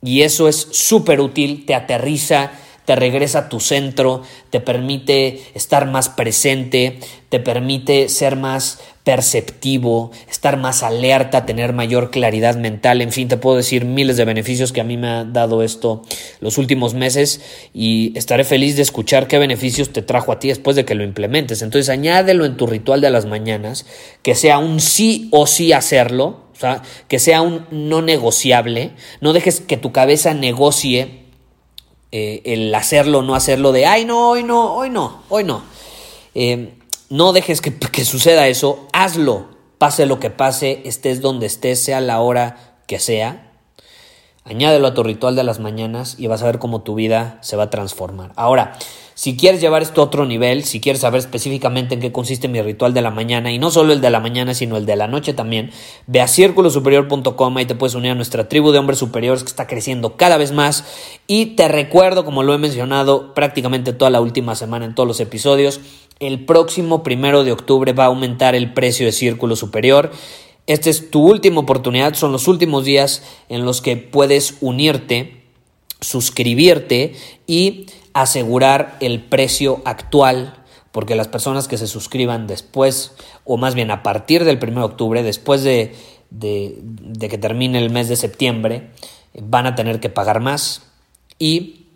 Y 0.00 0.22
eso 0.22 0.46
es 0.46 0.68
súper 0.70 1.20
útil, 1.20 1.66
te 1.66 1.74
aterriza 1.74 2.52
te 2.86 2.96
regresa 2.96 3.40
a 3.40 3.48
tu 3.50 3.60
centro, 3.60 4.22
te 4.50 4.60
permite 4.60 5.42
estar 5.54 5.86
más 5.86 6.08
presente, 6.08 6.98
te 7.28 7.40
permite 7.40 8.08
ser 8.08 8.36
más 8.36 8.80
perceptivo, 9.02 10.12
estar 10.30 10.56
más 10.56 10.82
alerta, 10.82 11.46
tener 11.46 11.72
mayor 11.72 12.10
claridad 12.10 12.56
mental, 12.56 13.02
en 13.02 13.12
fin, 13.12 13.28
te 13.28 13.36
puedo 13.36 13.56
decir 13.56 13.84
miles 13.84 14.16
de 14.16 14.24
beneficios 14.24 14.72
que 14.72 14.80
a 14.80 14.84
mí 14.84 14.96
me 14.96 15.08
ha 15.08 15.24
dado 15.24 15.62
esto 15.62 16.02
los 16.40 16.58
últimos 16.58 16.94
meses 16.94 17.40
y 17.74 18.16
estaré 18.16 18.44
feliz 18.44 18.76
de 18.76 18.82
escuchar 18.82 19.26
qué 19.26 19.38
beneficios 19.38 19.92
te 19.92 20.02
trajo 20.02 20.32
a 20.32 20.38
ti 20.38 20.48
después 20.48 20.76
de 20.76 20.84
que 20.84 20.94
lo 20.94 21.04
implementes. 21.04 21.62
Entonces 21.62 21.88
añádelo 21.88 22.44
en 22.44 22.56
tu 22.56 22.66
ritual 22.66 23.00
de 23.00 23.10
las 23.10 23.26
mañanas, 23.26 23.84
que 24.22 24.36
sea 24.36 24.58
un 24.58 24.80
sí 24.80 25.28
o 25.32 25.48
sí 25.48 25.72
hacerlo, 25.72 26.46
o 26.52 26.58
sea, 26.58 26.82
que 27.08 27.18
sea 27.18 27.42
un 27.42 27.66
no 27.70 28.00
negociable, 28.00 28.92
no 29.20 29.32
dejes 29.32 29.60
que 29.60 29.76
tu 29.76 29.92
cabeza 29.92 30.34
negocie 30.34 31.25
eh, 32.12 32.42
el 32.44 32.74
hacerlo 32.74 33.22
no 33.22 33.34
hacerlo 33.34 33.72
de, 33.72 33.86
ay, 33.86 34.04
no, 34.04 34.30
hoy 34.30 34.42
no, 34.42 34.74
hoy 34.74 34.90
no, 34.90 35.22
hoy 35.28 35.44
no. 35.44 35.62
Eh, 36.34 36.74
no 37.08 37.32
dejes 37.32 37.60
que, 37.60 37.74
que 37.74 38.04
suceda 38.04 38.48
eso, 38.48 38.86
hazlo, 38.92 39.46
pase 39.78 40.06
lo 40.06 40.18
que 40.20 40.30
pase, 40.30 40.82
estés 40.84 41.20
donde 41.20 41.46
estés, 41.46 41.82
sea 41.82 42.00
la 42.00 42.20
hora 42.20 42.78
que 42.86 42.98
sea. 42.98 43.45
Añádelo 44.46 44.86
a 44.86 44.94
tu 44.94 45.02
ritual 45.02 45.34
de 45.34 45.42
las 45.42 45.58
mañanas 45.58 46.14
y 46.18 46.28
vas 46.28 46.42
a 46.42 46.46
ver 46.46 46.58
cómo 46.60 46.82
tu 46.82 46.94
vida 46.94 47.38
se 47.42 47.56
va 47.56 47.64
a 47.64 47.70
transformar. 47.70 48.32
Ahora, 48.36 48.78
si 49.14 49.34
quieres 49.34 49.62
llevar 49.62 49.80
esto 49.80 50.02
a 50.02 50.04
otro 50.04 50.26
nivel, 50.26 50.62
si 50.64 50.78
quieres 50.78 51.00
saber 51.00 51.20
específicamente 51.20 51.94
en 51.94 52.00
qué 52.00 52.12
consiste 52.12 52.48
mi 52.48 52.60
ritual 52.60 52.92
de 52.92 53.00
la 53.00 53.10
mañana, 53.10 53.50
y 53.50 53.58
no 53.58 53.70
solo 53.70 53.94
el 53.94 54.02
de 54.02 54.10
la 54.10 54.20
mañana, 54.20 54.52
sino 54.52 54.76
el 54.76 54.84
de 54.84 54.94
la 54.94 55.08
noche 55.08 55.32
también, 55.32 55.70
ve 56.06 56.20
a 56.20 56.28
círculosuperior.com 56.28 57.58
y 57.58 57.64
te 57.64 57.74
puedes 57.74 57.94
unir 57.94 58.10
a 58.10 58.14
nuestra 58.14 58.48
tribu 58.48 58.72
de 58.72 58.78
hombres 58.78 58.98
superiores 58.98 59.42
que 59.42 59.48
está 59.48 59.66
creciendo 59.66 60.16
cada 60.16 60.36
vez 60.36 60.52
más. 60.52 60.84
Y 61.26 61.56
te 61.56 61.66
recuerdo, 61.66 62.26
como 62.26 62.42
lo 62.42 62.52
he 62.52 62.58
mencionado 62.58 63.32
prácticamente 63.32 63.94
toda 63.94 64.10
la 64.10 64.20
última 64.20 64.54
semana 64.54 64.84
en 64.84 64.94
todos 64.94 65.08
los 65.08 65.18
episodios, 65.20 65.80
el 66.20 66.44
próximo 66.44 67.02
primero 67.02 67.42
de 67.42 67.52
octubre 67.52 67.94
va 67.94 68.04
a 68.04 68.08
aumentar 68.08 68.54
el 68.54 68.74
precio 68.74 69.06
de 69.06 69.12
Círculo 69.12 69.56
Superior. 69.56 70.12
Esta 70.66 70.90
es 70.90 71.10
tu 71.10 71.22
última 71.22 71.60
oportunidad, 71.60 72.14
son 72.14 72.32
los 72.32 72.48
últimos 72.48 72.84
días 72.84 73.22
en 73.48 73.64
los 73.64 73.80
que 73.80 73.96
puedes 73.96 74.56
unirte, 74.60 75.44
suscribirte 76.00 77.14
y 77.46 77.86
asegurar 78.14 78.96
el 79.00 79.22
precio 79.22 79.80
actual, 79.84 80.64
porque 80.90 81.14
las 81.14 81.28
personas 81.28 81.68
que 81.68 81.78
se 81.78 81.86
suscriban 81.86 82.46
después, 82.46 83.12
o 83.44 83.56
más 83.58 83.74
bien 83.74 83.90
a 83.90 84.02
partir 84.02 84.44
del 84.44 84.58
1 84.60 84.72
de 84.72 84.86
octubre, 84.86 85.22
después 85.22 85.62
de, 85.62 85.94
que 86.40 87.38
termine 87.38 87.78
el 87.78 87.90
mes 87.90 88.08
de 88.08 88.16
septiembre, 88.16 88.90
van 89.38 89.66
a 89.66 89.74
tener 89.76 90.00
que 90.00 90.08
pagar 90.08 90.40
más 90.40 90.82
y 91.38 91.86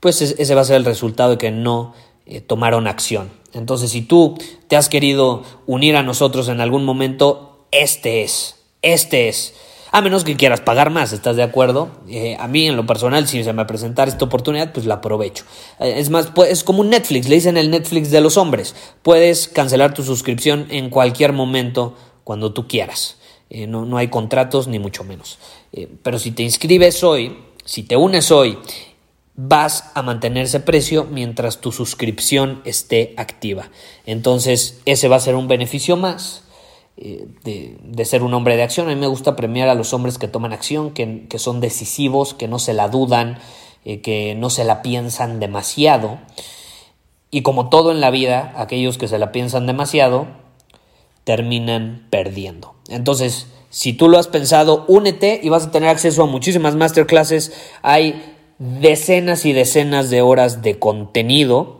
pues 0.00 0.20
ese 0.20 0.54
va 0.54 0.62
a 0.62 0.64
ser 0.64 0.76
el 0.76 0.84
resultado 0.84 1.30
de 1.30 1.38
que 1.38 1.50
no 1.50 1.94
eh, 2.26 2.40
tomaron 2.40 2.86
acción. 2.86 3.30
Entonces, 3.52 3.90
si 3.90 4.02
tú 4.02 4.36
te 4.68 4.76
has 4.76 4.88
querido 4.88 5.42
unir 5.66 5.96
a 5.96 6.02
nosotros 6.02 6.48
en 6.48 6.60
algún 6.60 6.84
momento, 6.84 7.49
este 7.70 8.22
es, 8.22 8.56
este 8.82 9.28
es. 9.28 9.54
A 9.92 10.02
menos 10.02 10.22
que 10.22 10.36
quieras 10.36 10.60
pagar 10.60 10.90
más, 10.90 11.12
¿estás 11.12 11.34
de 11.34 11.42
acuerdo? 11.42 11.90
Eh, 12.08 12.36
a 12.38 12.46
mí, 12.46 12.68
en 12.68 12.76
lo 12.76 12.86
personal, 12.86 13.26
si 13.26 13.42
se 13.42 13.52
me 13.52 13.64
presentara 13.64 14.08
esta 14.08 14.24
oportunidad, 14.24 14.72
pues 14.72 14.86
la 14.86 14.94
aprovecho. 14.94 15.44
Eh, 15.80 15.94
es 15.96 16.10
más, 16.10 16.28
pues, 16.28 16.50
es 16.50 16.62
como 16.62 16.80
un 16.80 16.90
Netflix, 16.90 17.28
le 17.28 17.34
dicen 17.34 17.56
el 17.56 17.70
Netflix 17.70 18.12
de 18.12 18.20
los 18.20 18.36
hombres. 18.36 18.76
Puedes 19.02 19.48
cancelar 19.48 19.92
tu 19.92 20.04
suscripción 20.04 20.66
en 20.70 20.90
cualquier 20.90 21.32
momento, 21.32 21.96
cuando 22.22 22.52
tú 22.52 22.68
quieras. 22.68 23.16
Eh, 23.48 23.66
no, 23.66 23.84
no, 23.84 23.96
hay 23.96 24.08
contratos, 24.08 24.68
ni 24.68 24.78
mucho 24.78 25.02
menos. 25.02 25.38
pero 26.02 26.20
si 26.20 26.30
te 26.30 26.44
inscribes 26.44 27.02
hoy, 27.02 27.36
si 27.64 27.82
te 27.82 27.96
unes 27.96 28.30
hoy, 28.30 28.58
vas 29.34 29.90
a 29.94 30.02
mantener 30.02 30.44
ese 30.44 30.60
precio 30.60 31.04
mientras 31.10 31.60
tu 31.60 31.72
suscripción 31.72 32.62
esté 32.64 33.12
activa. 33.16 33.70
Entonces, 34.06 34.80
ese 34.84 35.08
va 35.08 35.16
a 35.16 35.20
ser 35.20 35.34
un 35.34 35.48
beneficio 35.48 35.96
más 35.96 36.44
eh, 37.02 37.26
de, 37.82 38.04
ser 38.04 38.22
un 38.22 38.34
hombre 38.34 38.56
de 38.56 38.62
acción. 38.62 38.86
A 38.86 38.94
mí 38.94 39.00
me 39.00 39.06
gusta 39.06 39.34
premiar 39.34 39.68
a 39.68 39.74
los 39.74 39.94
hombres 39.94 40.18
que 40.18 40.28
toman 40.28 40.52
acción, 40.52 40.90
que, 40.90 41.38
son 41.38 41.60
decisivos, 41.60 42.34
que 42.34 42.46
no 42.46 42.58
se 42.58 42.74
la 42.74 42.88
dudan, 42.88 43.38
eh, 43.86 44.02
que 44.02 44.34
no 44.34 44.50
se 44.50 44.64
la 44.64 44.82
piensan 44.82 45.40
demasiado. 45.40 46.18
Y 47.30 47.40
como 47.40 47.70
todo 47.70 47.90
en 47.90 48.02
la 48.02 48.10
vida, 48.10 48.52
aquellos 48.56 48.98
que 48.98 49.08
se 49.08 49.18
la 49.18 49.32
piensan 49.32 49.66
demasiado 49.66 50.26
terminan 51.24 52.06
perdiendo. 52.10 52.74
Entonces, 52.88 53.46
si 53.70 53.94
tú 53.94 54.10
lo 54.10 54.18
has 54.18 54.28
pensado, 54.28 54.84
únete 54.86 55.40
y 55.42 55.48
vas 55.48 55.66
a 55.66 55.70
tener 55.70 55.88
acceso 55.88 56.24
a 56.24 56.26
muchísimas 56.26 56.76
masterclasses. 56.76 57.52
Hay 57.80 58.36
decenas 58.58 59.46
y 59.46 59.54
decenas 59.54 60.10
de 60.10 60.20
horas 60.20 60.60
de 60.60 60.78
contenido 60.78 61.79